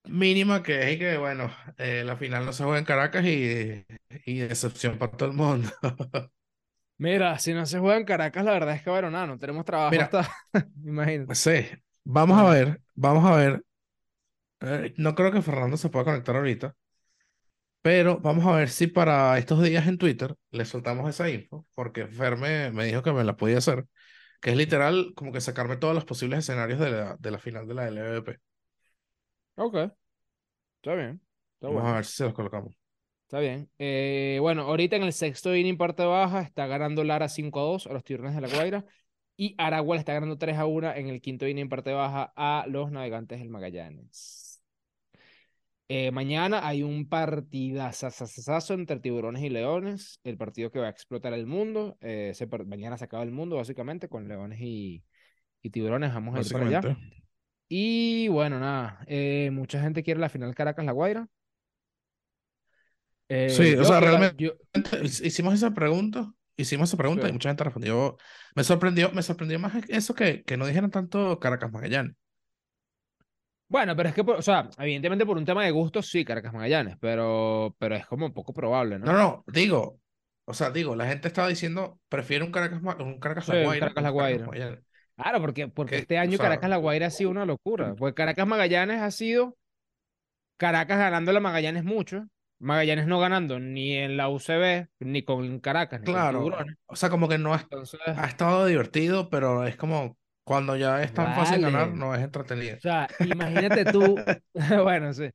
mínima 0.06 0.64
que 0.64 0.92
es 0.94 1.00
que, 1.00 1.18
bueno, 1.18 1.52
eh, 1.78 2.04
la 2.06 2.16
final 2.18 2.46
no 2.46 2.54
se 2.54 2.64
juega 2.64 2.80
en 2.80 2.86
Caracas 2.86 3.26
y, 3.26 3.86
y 4.26 4.40
decepción 4.40 4.98
para 4.98 5.12
todo 5.18 5.30
el 5.30 5.36
mundo. 5.36 5.70
Mira, 7.00 7.38
si 7.40 7.54
no 7.54 7.66
se 7.66 7.80
juega 7.80 7.98
en 7.98 8.06
Caracas, 8.06 8.44
la 8.46 8.52
verdad 8.54 8.76
es 8.76 8.82
que, 8.84 8.90
bueno, 8.90 9.12
nada, 9.12 9.28
no 9.28 9.38
tenemos 9.38 9.66
trabajo 9.66 10.00
Mira. 10.00 10.02
hasta, 10.02 10.28
imagínate. 10.84 11.36
Sí, 11.36 11.52
vamos 12.04 12.40
a 12.40 12.50
ver, 12.52 12.82
vamos 12.96 13.26
a 13.26 13.36
ver. 13.36 13.64
Eh, 14.62 14.94
no 14.98 15.16
creo 15.16 15.32
que 15.32 15.42
Fernando 15.42 15.78
se 15.78 15.90
pueda 15.90 16.06
conectar 16.06 16.36
ahorita, 16.36 16.76
pero 17.82 18.20
vamos 18.20 18.46
a 18.46 18.52
ver 18.56 18.70
si 18.70 18.88
para 18.88 19.38
estos 19.38 19.64
días 19.64 19.88
en 19.88 19.98
Twitter 19.98 20.36
le 20.52 20.66
soltamos 20.66 21.10
esa 21.10 21.30
info, 21.30 21.66
porque 21.76 22.08
Fer 22.08 22.38
me, 22.38 22.72
me 22.72 22.86
dijo 22.86 23.02
que 23.04 23.14
me 23.14 23.24
la 23.24 23.38
podía 23.38 23.60
hacer, 23.60 23.86
que 24.39 24.51
es 24.51 24.58
literal 24.58 25.13
como 25.15 25.32
que 25.32 25.41
sacarme 25.41 25.77
todos 25.77 25.96
los 25.96 26.06
posibles 26.06 26.39
escenarios 26.39 26.79
de 26.79 26.91
la, 26.91 27.15
de 27.17 27.32
la 27.32 27.39
final 27.39 27.67
de 27.67 27.74
la 27.74 27.88
LVP. 27.88 28.39
Ok, 29.56 29.75
está 30.77 30.96
bien, 30.96 31.22
está 31.56 31.67
Vamos 31.67 31.86
a 31.86 31.96
ver 31.96 32.06
si 32.06 32.15
se 32.17 32.24
los 32.24 32.34
colocamos. 32.34 32.75
Está 33.24 33.39
bien. 33.39 33.70
Eh, 33.77 34.38
bueno, 34.39 34.62
ahorita 34.62 34.96
en 34.96 35.03
el 35.03 35.12
sexto 35.12 35.53
inning 35.53 35.77
parte 35.77 36.06
baja 36.06 36.39
está 36.41 36.65
ganando 36.65 37.03
Lara 37.03 37.27
5 37.27 37.60
a 37.60 37.63
2 37.63 37.88
a 37.88 37.94
los 37.94 38.03
Tiburones 38.06 38.36
de 38.36 38.41
la 38.41 38.48
Guaira 38.48 38.86
y 39.36 39.53
Aragua 39.58 39.96
le 39.96 40.00
está 40.00 40.13
ganando 40.13 40.38
3 40.38 40.58
a 40.58 40.65
1 40.65 40.94
en 40.96 41.10
el 41.10 41.20
quinto 41.20 41.46
inning 41.46 41.67
parte 41.67 41.91
baja 41.91 42.32
a 42.38 42.65
los 42.70 42.89
Navegantes 42.89 43.39
del 43.39 43.50
Magallanes. 43.50 44.47
Eh, 45.89 46.12
mañana 46.12 46.67
hay 46.67 46.84
un 46.84 47.08
partidazazazazo 47.08 48.74
entre 48.74 49.00
Tiburones 49.00 49.41
y 49.41 49.50
Leones, 49.50 50.20
el 50.25 50.38
partido 50.38 50.70
que 50.70 50.79
va 50.79 50.88
a 50.88 50.89
explotar 50.89 51.34
el 51.34 51.46
mundo. 51.46 51.98
Eh, 52.01 52.34
par- 52.50 52.65
mañana 52.65 52.98
se 52.98 53.06
acaba 53.06 53.24
el 53.24 53.32
mundo 53.32 53.56
básicamente 53.56 54.10
con 54.10 54.27
Leones 54.27 54.60
y, 54.62 55.03
y 55.62 55.70
Tiburones. 55.70 56.13
Vamos 56.13 56.36
a 56.36 56.41
ir 56.41 56.51
para 56.51 56.67
allá. 56.79 56.98
Y 57.70 58.27
bueno, 58.29 58.60
nada, 58.60 59.00
eh, 59.08 59.50
mucha 59.53 59.82
gente 59.82 60.03
quiere 60.03 60.20
la 60.20 60.29
final 60.29 60.53
Caracas-La 60.56 60.91
Guaira. 60.91 61.27
Eh, 63.29 63.50
Sí, 63.50 63.74
o 63.75 63.84
sea, 63.84 64.00
realmente 64.00 64.36
yo- 64.44 64.53
hicimos 65.24 65.53
esa 65.53 65.74
pregunta, 65.74 66.32
hicimos 66.56 66.89
esa 66.89 66.98
pregunta 66.98 67.24
Sí. 67.24 67.29
y 67.29 67.34
mucha 67.34 67.50
gente 67.50 67.63
respondió. 67.63 68.17
Me 68.56 68.63
sorprendió, 68.63 69.12
me 69.12 69.22
sorprendió 69.22 69.60
más 69.60 69.74
eso 69.89 70.13
que, 70.13 70.44
que 70.44 70.58
no 70.58 70.65
dijeran 70.65 70.91
tanto 70.91 71.39
Caracas 71.39 71.72
Magallanes. 71.72 72.15
Bueno, 73.70 73.96
pero 73.96 74.10
es 74.10 74.16
que, 74.16 74.22
o 74.22 74.42
sea, 74.42 74.70
evidentemente 74.80 75.26
por 75.26 75.38
un 75.38 75.46
tema 75.46 75.64
de 75.66 75.72
gustos, 75.72 76.10
sí, 76.10 76.24
Caracas 76.24 76.54
Magallanes, 76.54 76.96
pero, 77.00 77.76
pero 77.78 77.96
es 77.96 78.06
como 78.06 78.34
poco 78.34 78.54
probable, 78.54 78.98
¿no? 79.00 79.06
No, 79.08 79.14
no, 79.14 79.44
digo, 79.48 80.00
o 80.46 80.54
sea, 80.54 80.72
digo, 80.72 80.96
la 80.96 81.06
gente 81.08 81.28
estaba 81.28 81.50
diciendo, 81.50 82.00
prefiere 82.08 82.46
un 82.46 82.52
Caracas, 82.52 82.82
un 82.82 83.20
Caracas 83.20 83.46
Sí, 83.46 83.52
La 83.52 83.58
un 83.60 83.64
Guaira 83.66 83.90
Caracas 83.94 83.96
que 83.96 84.02
La 84.04 84.12
un 84.12 84.18
Caracas 84.18 84.46
Guaira. 84.46 84.46
Magallanes. 84.46 84.84
Claro, 85.18 85.42
porque, 85.42 85.68
porque 85.68 85.96
Que, 85.96 86.02
este 86.02 86.18
o 86.18 86.22
año 86.22 86.38
sea, 86.38 86.46
Caracas 86.46 86.70
La 86.70 86.78
Guaira 86.78 87.08
ha 87.08 87.10
sido 87.10 87.30
una 87.32 87.46
locura. 87.46 87.96
Porque 87.96 88.14
Caracas 88.16 88.48
Magallanes 88.48 89.02
ha 89.02 89.12
sido 89.12 89.58
Caracas 90.58 90.98
ganando 90.98 91.36
a 91.36 91.40
Magallanes 91.40 91.84
mucho, 91.84 92.26
Magallanes 92.60 93.06
no 93.08 93.20
ganando 93.20 93.60
ni 93.60 93.94
en 93.98 94.18
la 94.18 94.30
UCB, 94.30 94.88
ni 95.00 95.24
con 95.24 95.60
Caracas, 95.60 96.02
ni 96.02 96.06
con 96.06 96.14
claro, 96.16 96.40
Tiburones. 96.40 96.76
o 96.88 96.96
sea, 96.96 97.10
como 97.10 97.28
que 97.28 97.38
no 97.38 97.54
es- 97.54 97.62
Entonces, 97.64 98.00
ha 98.06 98.26
estado 98.28 98.66
divertido, 98.66 99.30
pero 99.30 99.66
es 99.68 99.76
como 99.76 100.18
cuando 100.48 100.77
ya 100.77 101.04
es 101.04 101.13
tan 101.13 101.36
fácil 101.36 101.62
ganar, 101.62 101.94
no 101.94 102.16
es 102.16 102.22
entretenido. 102.22 102.77
O 102.77 102.80
sea, 102.80 103.08
imagínate 103.20 103.86
tú, 103.86 104.16
bueno, 104.84 105.13
sí. 105.13 105.30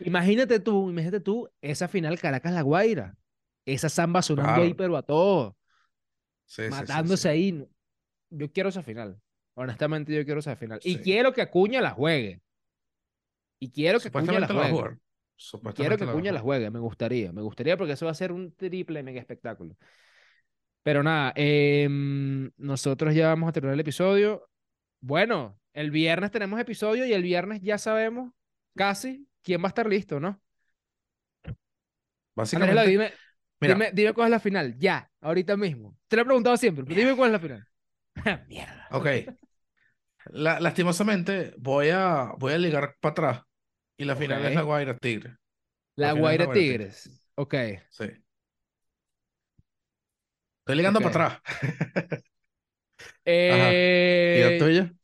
Imagínate 0.00 0.60
tú, 0.60 0.88
imagínate 0.88 1.20
tú 1.20 1.48
esa 1.60 1.88
final 1.88 2.18
Caracas-La 2.18 2.62
Guaira. 2.62 3.14
Esa 3.66 3.88
samba 3.88 4.22
sonando 4.22 4.62
ahí, 4.62 4.68
Claro, 4.68 4.76
pero 4.76 4.96
a 4.96 5.02
todo, 5.02 5.56
sí, 6.46 6.62
matándose 6.70 7.22
sí, 7.22 7.28
ahí. 7.28 7.68
Yo 8.30 8.50
quiero 8.50 8.68
esa 8.70 8.82
final. 8.82 9.20
Honestamente, 9.54 10.14
yo 10.14 10.24
quiero 10.24 10.40
esa 10.40 10.56
final. 10.56 10.80
Y 10.84 10.98
quiero 10.98 11.32
que 11.32 11.42
Acuña 11.42 11.80
la 11.80 11.90
juegue. 11.90 12.40
Y 13.58 13.70
quiero 13.70 14.00
que 14.00 14.08
Acuña 14.08 14.40
la 14.40 14.48
juegue. 14.48 14.98
Y 15.62 15.72
quiero 15.72 15.98
que 15.98 16.04
Acuña 16.04 16.32
la 16.32 16.40
jugar. 16.40 16.44
juegue. 16.44 16.70
Me 16.70 16.78
gustaría, 16.78 17.32
me 17.32 17.42
gustaría 17.42 17.76
porque 17.76 17.92
eso 17.92 18.06
va 18.06 18.12
a 18.12 18.14
ser 18.14 18.32
un 18.32 18.54
triple 18.54 19.02
mega 19.02 19.20
espectáculo. 19.20 19.76
Pero 20.86 21.02
nada, 21.02 21.32
em, 21.34 22.52
nosotros 22.58 23.12
ya 23.12 23.26
vamos 23.26 23.48
a 23.48 23.52
terminar 23.52 23.74
el 23.74 23.80
episodio. 23.80 24.48
Bueno, 25.00 25.58
el 25.72 25.90
viernes 25.90 26.30
tenemos 26.30 26.60
episodio 26.60 27.04
y 27.04 27.12
el 27.12 27.24
viernes 27.24 27.60
ya 27.60 27.76
sabemos 27.76 28.32
casi 28.76 29.26
quién 29.42 29.60
va 29.62 29.66
a 29.66 29.68
estar 29.74 29.88
listo, 29.88 30.20
¿no? 30.20 30.28
Andrés, 30.28 31.58
Básicamente, 32.36 32.86
dime, 32.88 33.12
mira, 33.60 33.74
dime, 33.74 33.90
dime 33.92 34.12
cuál 34.12 34.28
es 34.28 34.30
la 34.30 34.38
final, 34.38 34.78
ya, 34.78 35.10
ahorita 35.20 35.56
mismo. 35.56 35.96
Te 36.06 36.14
lo 36.14 36.22
he 36.22 36.24
preguntado 36.24 36.56
siempre, 36.56 36.84
pero 36.84 37.00
dime 37.00 37.16
cuál 37.16 37.30
es 37.30 37.32
la 37.32 37.40
final. 37.40 37.68
Mierda. 38.48 38.86
ok. 38.92 39.06
La- 40.26 40.60
lastimosamente, 40.60 41.52
voy 41.58 41.88
a, 41.90 42.32
voy 42.38 42.52
a 42.52 42.58
ligar 42.58 42.94
para 43.00 43.10
atrás. 43.10 43.42
Y 43.96 44.04
la 44.04 44.14
final 44.14 44.44
es 44.44 44.54
la. 44.54 44.62
Guaira 44.62 44.96
Tigre. 44.96 45.36
La 45.96 46.08
La 46.08 46.12
Guaira 46.12 46.44
Guaira 46.44 46.60
Tigre. 46.60 46.78
Tigres. 46.90 47.22
Ok, 47.36 47.54
Sí. 47.90 48.04
Estoy 50.66 50.76
ligando 50.76 51.00
para 51.00 51.26
atrás. 51.26 51.42
Ajá. 53.48 53.82
¿Y 54.32 54.40
la 54.40 54.54
Eh, 54.54 54.56
tuya? 54.56 54.94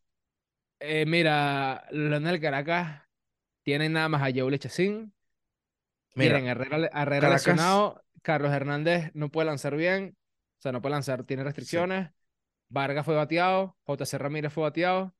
eh, 0.80 1.06
mira, 1.06 1.86
del 1.90 2.40
Caracas 2.40 3.02
tienen 3.62 3.92
nada 3.94 4.08
más 4.08 4.22
a 4.22 4.32
Joe 4.34 4.50
Lechacín. 4.50 5.14
Tienen 6.16 6.46
Mira, 6.46 6.48
a 6.48 6.50
Herrera, 6.52 6.88
Herrera 7.02 7.30
lesionado. 7.30 8.04
Carlos 8.22 8.52
Hernández 8.52 9.10
no 9.14 9.30
puede 9.30 9.46
lanzar 9.46 9.76
bien. 9.76 10.16
O 10.58 10.62
sea, 10.62 10.72
no 10.72 10.80
puede 10.82 10.92
lanzar, 10.94 11.24
tiene 11.24 11.44
sí, 11.56 11.84
restricciones. 11.84 12.10
Vargas 12.70 13.04
fue 13.06 13.16
bateado. 13.16 13.76
JC 13.86 14.18
Ramírez 14.18 14.52
fue 14.52 14.64
bateado. 14.64 15.14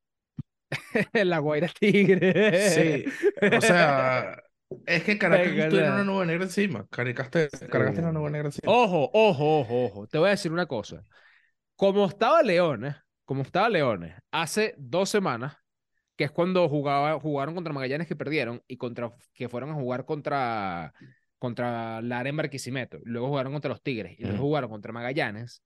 La 1.25 1.39
Guaira 1.39 1.69
Tigre. 1.69 2.33
sí, 2.59 3.05
o 3.49 3.61
sea, 3.61 4.43
es 4.87 5.05
que 5.05 5.19
Caracas 5.19 5.47
Venga, 5.47 5.69
tiene 5.69 5.91
una 5.91 6.05
nube 6.05 6.27
negra 6.27 6.45
encima. 6.45 6.87
Caracas, 6.89 7.31
te-. 7.31 7.49
Caracas 7.49 7.95
tiene 7.95 8.11
una 8.11 8.19
nube 8.19 8.31
negra 8.31 8.49
encima. 8.49 8.73
Ojo, 8.73 9.11
ojo, 9.13 9.61
ojo, 9.61 9.85
ojo. 9.85 10.07
Te 10.07 10.19
voy 10.19 10.29
a 10.29 10.31
decir 10.31 10.53
una 10.53 10.67
cosa. 10.67 11.05
Como 11.77 12.07
estaba 12.07 12.43
Leones, 12.43 12.97
como 13.25 13.43
estaba 13.43 13.69
Leones, 13.69 14.15
hace 14.31 14.75
dos 14.79 15.09
semanas, 15.09 15.57
que 16.17 16.25
es 16.25 16.31
cuando 16.31 16.69
jugaba, 16.69 17.19
jugaron 17.19 17.55
contra 17.55 17.73
Magallanes 17.73 18.07
que 18.07 18.17
perdieron 18.17 18.63
y 18.69 18.77
contra, 18.77 19.13
que 19.35 19.49
fueron 19.49 19.71
a 19.71 19.75
jugar 19.75 20.05
contra, 20.05 20.93
contra 21.39 22.03
Lara 22.03 22.29
en 22.29 22.37
Barquisimeto. 22.37 22.99
Luego 23.05 23.29
jugaron 23.29 23.53
contra 23.53 23.71
los 23.71 23.83
Tigres 23.83 24.17
y 24.19 24.25
luego 24.25 24.39
jugaron 24.39 24.71
contra 24.71 24.93
Magallanes. 24.93 25.63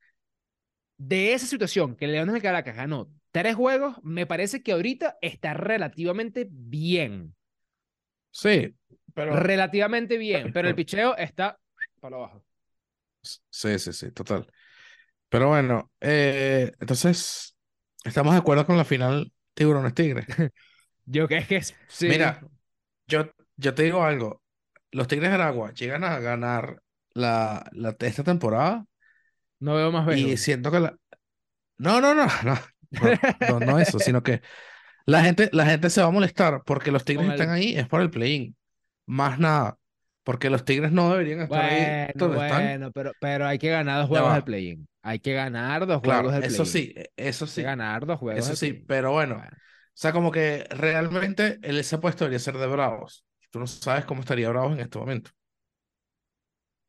De 0.99 1.35
esa 1.35 1.47
situación 1.47 1.97
que 1.97 2.07
Leones 2.07 2.35
de 2.35 2.41
Caracas 2.41 2.77
ganó 2.77 3.11
tres 3.33 3.55
juegos, 3.55 3.97
me 4.03 4.25
parece 4.25 4.63
que 4.63 4.73
ahorita 4.73 5.19
está 5.21 5.53
relativamente 5.53 6.49
bien. 6.51 7.35
Sí, 8.43 8.75
pero 9.15 9.49
Relativamente 9.49 10.19
bien, 10.19 10.53
pero 10.53 10.69
el 10.69 10.75
picheo 10.75 11.17
está 11.17 11.59
para 12.01 12.17
abajo. 12.17 12.45
sí, 13.51 13.79
sí, 13.79 13.93
sí, 13.93 14.11
total. 14.13 14.47
Pero 15.31 15.49
bueno, 15.51 15.93
eh, 16.01 16.73
entonces, 16.81 17.57
¿estamos 18.05 18.35
de 18.35 18.41
acuerdo 18.41 18.67
con 18.67 18.77
la 18.79 18.85
final 18.87 19.33
Tiburones 19.55 19.95
Tigres? 19.95 20.27
Yo 21.05 21.29
que 21.29 21.37
es 21.39 21.47
que 21.49 21.57
es- 21.57 21.77
sí. 21.89 22.07
Mira, 22.07 22.41
yo, 23.09 23.31
yo 23.57 23.75
te 23.75 23.85
digo 23.85 24.05
algo. 24.05 24.43
Los 24.93 25.09
Tigres 25.09 25.31
de 25.31 25.37
Aragua 25.37 25.73
llegan 25.75 26.05
a 26.05 26.19
ganar 26.21 26.83
la, 27.15 27.69
la, 27.73 27.97
esta 28.01 28.25
temporada 28.25 28.87
No 29.61 29.75
veo 29.77 29.93
más 29.93 30.07
y 30.09 30.37
béisbol. 30.37 30.37
siento 30.37 30.71
que 30.71 30.81
la... 30.81 30.99
No, 31.79 32.01
no, 32.01 32.15
no, 32.15 32.27
no, 32.45 32.59
no, 32.93 33.21
no, 33.41 33.61
no 33.61 33.81
eso, 33.81 34.01
sino 34.01 34.23
que 34.23 34.43
la 35.07 35.23
gente, 35.25 35.51
la 35.53 35.67
gente 35.67 35.91
se 35.91 36.03
va 36.03 36.09
a 36.09 36.11
molestar 36.11 36.63
porque 36.65 36.91
los 36.93 37.05
Tigres 37.05 37.29
están 37.29 37.51
ahí, 37.51 37.77
es 37.77 37.89
por 37.89 38.01
el 38.03 38.11
play-in. 38.11 38.57
Más 39.07 39.39
nada. 39.39 39.79
Porque 40.25 40.51
los 40.51 40.65
Tigres 40.65 40.93
no 40.93 41.11
deberían 41.13 41.41
estar 41.41 41.65
ahí 41.67 42.01
Bueno, 42.09 42.13
donde 42.15 42.39
están. 42.39 42.77
bueno, 42.77 42.91
pero, 42.93 43.13
pero 43.21 43.47
hay 43.47 43.59
que 43.59 43.69
ganar 43.71 44.01
dos 44.01 44.09
juegos 44.09 44.33
del 44.33 44.43
play-in. 44.45 44.89
Hay 45.03 45.21
que 45.21 45.33
ganar 45.35 45.87
dos 45.87 46.01
Claro, 46.01 46.31
juegos 46.31 46.33
del 46.33 46.45
eso 46.45 46.65
play-in. 46.65 46.65
sí, 46.65 46.95
eso 47.17 47.47
Hay 47.47 47.53
que 47.53 47.63
sí, 47.63 47.63
ganar 47.63 48.07
dos 48.07 48.19
juegos 48.19 48.49
eso 48.49 48.57
sí, 48.57 48.73
pero 48.75 49.13
bueno, 49.13 49.37
Bueno, 49.37 49.57
o 49.57 49.93
sea, 49.95 50.13
como 50.13 50.31
que 50.31 50.67
realmente 50.71 51.59
el- 51.63 51.79
ese 51.79 51.99
puesto 51.99 52.25
debería 52.25 52.39
ser 52.41 52.59
de 52.59 52.67
Bravos. 52.67 53.27
Tú 53.51 53.59
no 53.61 53.67
sabes 53.67 54.05
cómo 54.05 54.21
estaría 54.21 54.49
Bravos 54.51 54.75
en 54.75 54.81
este 54.81 54.99
momento. 54.99 55.31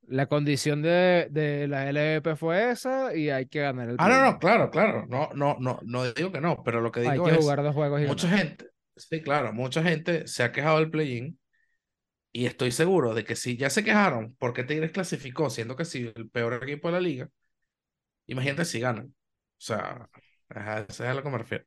La 0.08 0.28
condición 0.28 0.82
de, 0.82 1.28
de 1.32 1.68
la 1.68 1.90
LVP 1.90 2.36
fue 2.36 2.72
esa 2.72 3.16
y 3.16 3.30
hay 3.30 3.48
que 3.48 3.62
ganar 3.62 3.90
el 3.90 3.96
Ah, 4.00 4.10
no, 4.10 4.22
no, 4.32 4.40
claro, 4.40 4.70
claro, 4.72 5.06
no, 5.08 5.30
no, 5.34 5.58
no, 5.60 5.80
no 5.84 6.12
digo 6.14 6.32
que 6.32 6.42
no, 6.42 6.64
pero 6.64 6.82
lo 6.82 6.92
que 6.92 7.02
Hay 7.02 7.12
digo 7.12 7.26
que 7.26 7.32
es, 7.32 7.38
jugar 7.38 7.64
dos 7.64 7.74
juegos 7.76 8.02
y 8.02 8.06
mucha 8.06 8.28
ganar. 8.28 8.48
gente, 8.48 8.70
sí, 8.96 9.22
claro, 9.22 9.54
mucha 9.54 9.84
gente 9.84 10.28
se 10.28 10.44
ha 10.44 10.52
quejado 10.52 10.80
del 10.80 10.90
play-in 10.90 11.40
y 12.32 12.46
estoy 12.46 12.72
seguro 12.72 13.14
de 13.14 13.24
que 13.24 13.36
si 13.36 13.58
ya 13.58 13.70
se 13.70 13.84
quejaron 13.84 14.36
porque 14.40 14.64
Tigres 14.64 14.92
clasificó, 14.92 15.50
siendo 15.50 15.76
que 15.76 15.86
sí, 15.86 16.12
el 16.16 16.30
peor 16.30 16.54
equipo 16.64 16.88
de 16.90 16.94
la 16.94 17.00
liga, 17.02 17.30
imagínate 18.28 18.66
si 18.66 18.80
ganan. 18.80 19.08
O 19.08 19.14
sea, 19.58 20.10
ajá, 20.50 20.86
eso 20.88 21.04
es 21.04 21.10
a 21.10 21.14
lo 21.14 21.24
que 21.24 21.30
me 21.30 21.38
refiero. 21.40 21.66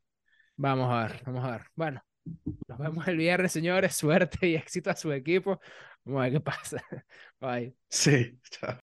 Vamos 0.57 0.93
a 0.93 1.03
ver, 1.07 1.23
vamos 1.25 1.45
a 1.45 1.51
ver. 1.53 1.63
Bueno, 1.75 2.03
nos 2.69 2.79
vemos 2.79 3.09
el 3.09 3.17
viernes, 3.17 3.53
señores. 3.53 3.97
Suerte 3.97 4.47
y 4.49 4.55
éxito 4.57 4.91
a 4.91 4.97
su 4.97 5.13
equipo. 5.13 5.61
Vamos 6.05 6.21
a 6.21 6.25
ver 6.25 6.33
qué 6.35 6.41
pasa. 6.41 6.79
Bye. 7.41 7.75
Sí, 7.89 8.39
chao. 8.51 8.79